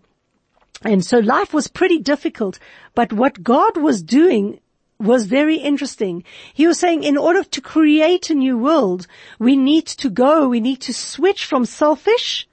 and 0.81 1.05
so 1.05 1.19
life 1.19 1.53
was 1.53 1.67
pretty 1.67 1.99
difficult, 1.99 2.59
but 2.95 3.13
what 3.13 3.43
God 3.43 3.77
was 3.77 4.01
doing 4.01 4.59
was 4.99 5.25
very 5.25 5.57
interesting. 5.57 6.23
He 6.53 6.67
was 6.67 6.79
saying 6.79 7.03
in 7.03 7.17
order 7.17 7.43
to 7.43 7.61
create 7.61 8.29
a 8.29 8.35
new 8.35 8.57
world, 8.57 9.07
we 9.39 9.55
need 9.55 9.85
to 9.87 10.09
go, 10.09 10.47
we 10.47 10.59
need 10.59 10.81
to 10.81 10.93
switch 10.93 11.45
from 11.45 11.65
selfish 11.65 12.47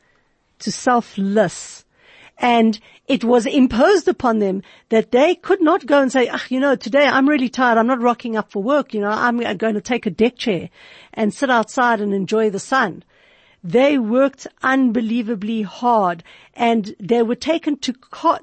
to 0.61 0.73
selfless. 0.73 1.85
And 2.39 2.79
it 3.07 3.23
was 3.23 3.45
imposed 3.45 4.09
upon 4.09 4.39
them 4.39 4.63
that 4.89 5.11
they 5.11 5.35
could 5.35 5.61
not 5.61 5.85
go 5.85 6.01
and 6.01 6.11
say, 6.11 6.29
ah, 6.29 6.43
you 6.49 6.59
know, 6.59 6.75
today 6.75 7.07
I'm 7.07 7.29
really 7.29 7.49
tired. 7.49 7.77
I'm 7.77 7.87
not 7.87 8.01
rocking 8.01 8.37
up 8.37 8.51
for 8.51 8.63
work. 8.63 8.95
You 8.95 9.01
know, 9.01 9.11
I'm 9.11 9.39
going 9.57 9.75
to 9.75 9.81
take 9.81 10.07
a 10.07 10.11
deck 10.11 10.37
chair 10.37 10.71
and 11.13 11.35
sit 11.35 11.51
outside 11.51 12.01
and 12.01 12.15
enjoy 12.15 12.51
the 12.51 12.59
sun. 12.59 13.05
They 13.63 13.99
worked 13.99 14.47
unbelievably 14.63 15.63
hard 15.63 16.25
and 16.55 16.95
they 16.99 17.23
were 17.23 17.35
taken 17.35 17.77
to, 17.79 17.95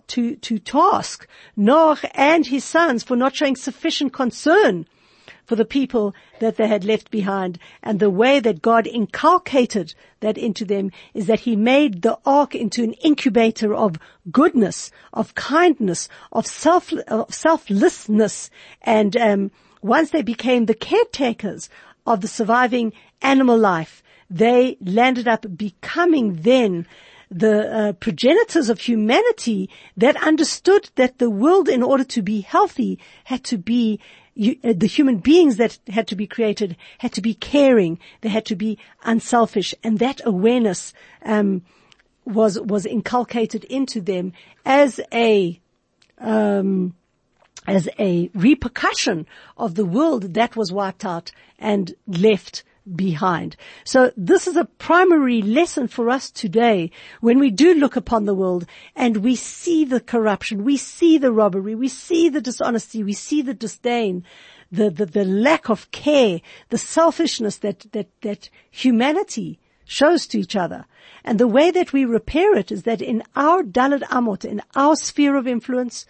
to, 0.08 0.36
to 0.36 0.60
task, 0.60 1.28
Noah 1.56 1.98
and 2.14 2.46
his 2.46 2.64
sons 2.64 3.04
for 3.04 3.16
not 3.16 3.36
showing 3.36 3.56
sufficient 3.56 4.14
concern 4.14 4.86
for 5.46 5.56
the 5.56 5.66
people 5.66 6.14
that 6.40 6.58
they 6.58 6.68
had 6.68 6.84
left 6.84 7.10
behind. 7.10 7.58
And 7.82 8.00
the 8.00 8.10
way 8.10 8.40
that 8.40 8.62
God 8.62 8.86
inculcated 8.86 9.96
that 10.20 10.38
into 10.38 10.66
them 10.66 10.92
is 11.14 11.26
that 11.28 11.40
he 11.42 11.56
made 11.56 12.02
the 12.02 12.20
ark 12.26 12.54
into 12.54 12.84
an 12.84 12.94
incubator 12.94 13.74
of 13.74 13.98
goodness, 14.32 14.92
of 15.14 15.34
kindness, 15.36 16.10
of 16.32 16.46
self, 16.46 16.92
of 17.08 17.34
selflessness. 17.34 18.52
And, 18.82 19.18
um, 19.18 19.52
once 19.82 20.10
they 20.10 20.22
became 20.22 20.66
the 20.66 20.74
caretakers 20.74 21.70
of 22.06 22.22
the 22.22 22.28
surviving 22.28 22.94
animal 23.22 23.58
life, 23.58 24.04
they 24.30 24.78
landed 24.82 25.28
up 25.28 25.46
becoming 25.56 26.42
then 26.42 26.86
the 27.30 27.90
uh, 27.90 27.94
progenitors 27.94 28.70
of 28.70 28.80
humanity 28.80 29.70
that 29.98 30.16
understood 30.18 30.90
that 30.96 31.18
the 31.18 31.30
world, 31.30 31.68
in 31.68 31.84
order 31.84 32.04
to 32.06 32.22
be 32.22 32.42
healthy, 32.42 33.00
had 33.26 33.44
to 33.46 33.58
be 33.58 34.00
you, 34.38 34.56
uh, 34.64 34.74
the 34.76 34.88
human 34.88 35.18
beings 35.18 35.58
that 35.58 35.80
had 35.88 36.08
to 36.08 36.16
be 36.16 36.28
created 36.28 36.78
had 37.00 37.12
to 37.14 37.22
be 37.22 37.34
caring. 37.34 38.00
They 38.22 38.30
had 38.30 38.46
to 38.46 38.56
be 38.56 38.78
unselfish, 39.04 39.74
and 39.84 40.00
that 40.00 40.22
awareness 40.26 40.94
um, 41.26 41.64
was, 42.24 42.60
was 42.60 42.86
inculcated 42.86 43.64
into 43.66 44.00
them 44.00 44.34
as 44.64 45.00
a, 45.12 45.60
um, 46.20 46.96
as 47.66 47.90
a 47.98 48.30
repercussion 48.34 49.26
of 49.58 49.76
the 49.76 49.86
world 49.86 50.36
that 50.36 50.56
was 50.56 50.72
wiped 50.72 51.04
out 51.04 51.32
and 51.58 51.96
left 52.06 52.64
behind. 52.96 53.56
So 53.84 54.12
this 54.16 54.48
is 54.48 54.56
a 54.56 54.66
primary 54.66 55.42
lesson 55.42 55.88
for 55.88 56.10
us 56.10 56.32
today 56.32 56.92
when 57.22 57.40
we 57.40 57.52
do 57.52 57.74
look 57.74 57.96
upon 57.96 58.26
the 58.26 58.36
world 58.36 58.66
and 58.96 59.18
we 59.18 59.36
see 59.36 59.86
the 59.86 60.00
corruption, 60.00 60.64
we 60.64 60.78
see 60.78 61.18
the 61.18 61.32
robbery, 61.32 61.76
we 61.76 61.88
see 61.90 62.30
the 62.30 62.42
dishonesty, 62.42 63.04
we 63.04 63.14
see 63.14 63.42
the 63.42 63.54
disdain, 63.54 64.24
the, 64.72 64.90
the, 64.90 65.06
the 65.06 65.26
lack 65.26 65.70
of 65.70 65.90
care, 65.92 66.42
the 66.70 66.78
selfishness 66.78 67.58
that, 67.58 67.86
that, 67.92 68.10
that 68.22 68.50
humanity 68.70 69.60
shows 69.86 70.28
to 70.28 70.40
each 70.40 70.56
other. 70.56 70.86
And 71.24 71.40
the 71.40 71.48
way 71.48 71.72
that 71.72 71.94
we 71.94 72.06
repair 72.06 72.56
it 72.56 72.72
is 72.72 72.84
that 72.84 73.02
in 73.02 73.24
our 73.36 73.64
Dalet 73.64 74.04
Amot, 74.04 74.46
in 74.46 74.62
our 74.76 74.96
sphere 74.96 75.36
of 75.36 75.48
influence, 75.48 76.06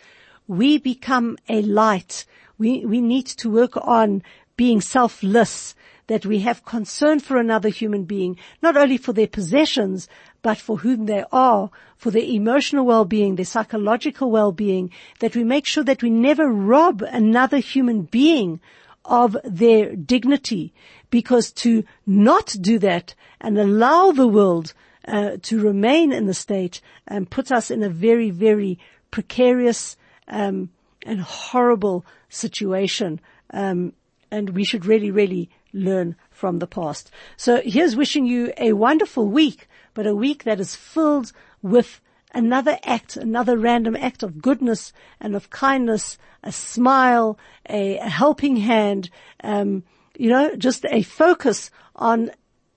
we 0.47 0.77
become 0.77 1.37
a 1.49 1.61
light. 1.61 2.25
We, 2.57 2.85
we 2.85 3.01
need 3.01 3.27
to 3.27 3.49
work 3.49 3.77
on 3.77 4.23
being 4.55 4.81
selfless, 4.81 5.75
that 6.07 6.25
we 6.25 6.39
have 6.39 6.65
concern 6.65 7.19
for 7.19 7.37
another 7.37 7.69
human 7.69 8.03
being, 8.05 8.37
not 8.61 8.75
only 8.77 8.97
for 8.97 9.13
their 9.13 9.27
possessions, 9.27 10.07
but 10.41 10.57
for 10.57 10.77
whom 10.77 11.05
they 11.05 11.23
are, 11.31 11.69
for 11.97 12.11
their 12.11 12.23
emotional 12.23 12.85
well-being, 12.85 13.35
their 13.35 13.45
psychological 13.45 14.31
well-being, 14.31 14.89
that 15.19 15.35
we 15.35 15.43
make 15.43 15.65
sure 15.65 15.83
that 15.83 16.01
we 16.01 16.09
never 16.09 16.47
rob 16.47 17.01
another 17.01 17.57
human 17.57 18.03
being 18.03 18.59
of 19.03 19.37
their 19.43 19.95
dignity, 19.95 20.73
because 21.09 21.51
to 21.51 21.83
not 22.05 22.55
do 22.59 22.79
that 22.79 23.13
and 23.39 23.57
allow 23.57 24.11
the 24.11 24.27
world 24.27 24.73
uh, 25.07 25.37
to 25.41 25.61
remain 25.61 26.11
in 26.11 26.25
the 26.25 26.33
state 26.33 26.81
and 27.07 27.29
put 27.29 27.51
us 27.51 27.71
in 27.71 27.83
a 27.83 27.89
very, 27.89 28.29
very 28.29 28.77
precarious 29.11 29.95
um, 30.27 30.69
and 31.03 31.21
horrible 31.21 32.05
situation. 32.29 33.19
Um, 33.51 33.93
and 34.29 34.49
we 34.49 34.65
should 34.65 34.85
really, 34.85 35.11
really 35.11 35.49
learn 35.77 36.15
from 36.29 36.59
the 36.59 36.67
past. 36.67 37.11
So 37.37 37.61
here's 37.63 37.95
wishing 37.95 38.25
you 38.25 38.53
a 38.57 38.73
wonderful 38.73 39.27
week, 39.27 39.67
but 39.93 40.07
a 40.07 40.15
week 40.15 40.43
that 40.43 40.59
is 40.59 40.75
filled 40.75 41.31
with 41.61 42.01
another 42.33 42.77
act, 42.83 43.17
another 43.17 43.57
random 43.57 43.95
act 43.95 44.23
of 44.23 44.41
goodness 44.41 44.93
and 45.19 45.35
of 45.35 45.49
kindness, 45.49 46.17
a 46.43 46.51
smile, 46.51 47.37
a, 47.69 47.97
a 47.97 48.09
helping 48.09 48.57
hand, 48.57 49.09
um, 49.43 49.83
you 50.17 50.29
know, 50.29 50.55
just 50.55 50.85
a 50.89 51.01
focus 51.03 51.71
on 51.95 52.31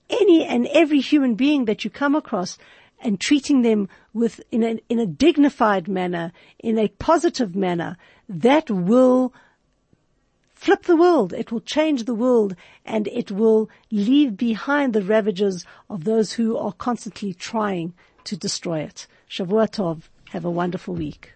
any 0.09 0.45
and 0.45 0.67
every 0.67 0.99
human 0.99 1.35
being 1.35 1.65
that 1.65 1.83
you 1.83 1.89
come 1.89 2.15
across 2.15 2.57
and 2.99 3.19
treating 3.19 3.61
them 3.61 3.89
with 4.13 4.41
in 4.51 4.63
a, 4.63 4.79
in 4.89 4.99
a 4.99 5.05
dignified 5.05 5.87
manner, 5.87 6.31
in 6.59 6.77
a 6.77 6.87
positive 6.87 7.55
manner, 7.55 7.97
that 8.29 8.69
will 8.69 9.33
flip 10.61 10.83
the 10.83 10.95
world. 10.95 11.33
It 11.33 11.51
will 11.51 11.59
change 11.61 12.03
the 12.03 12.13
world 12.13 12.55
and 12.85 13.07
it 13.07 13.31
will 13.31 13.67
leave 13.89 14.37
behind 14.37 14.93
the 14.93 15.01
ravages 15.01 15.65
of 15.89 16.03
those 16.03 16.33
who 16.33 16.55
are 16.55 16.71
constantly 16.71 17.33
trying 17.33 17.95
to 18.25 18.37
destroy 18.37 18.81
it. 18.81 19.07
Shavua 19.27 19.67
Tov. 19.67 20.03
Have 20.29 20.45
a 20.45 20.51
wonderful 20.51 20.93
week. 20.93 21.33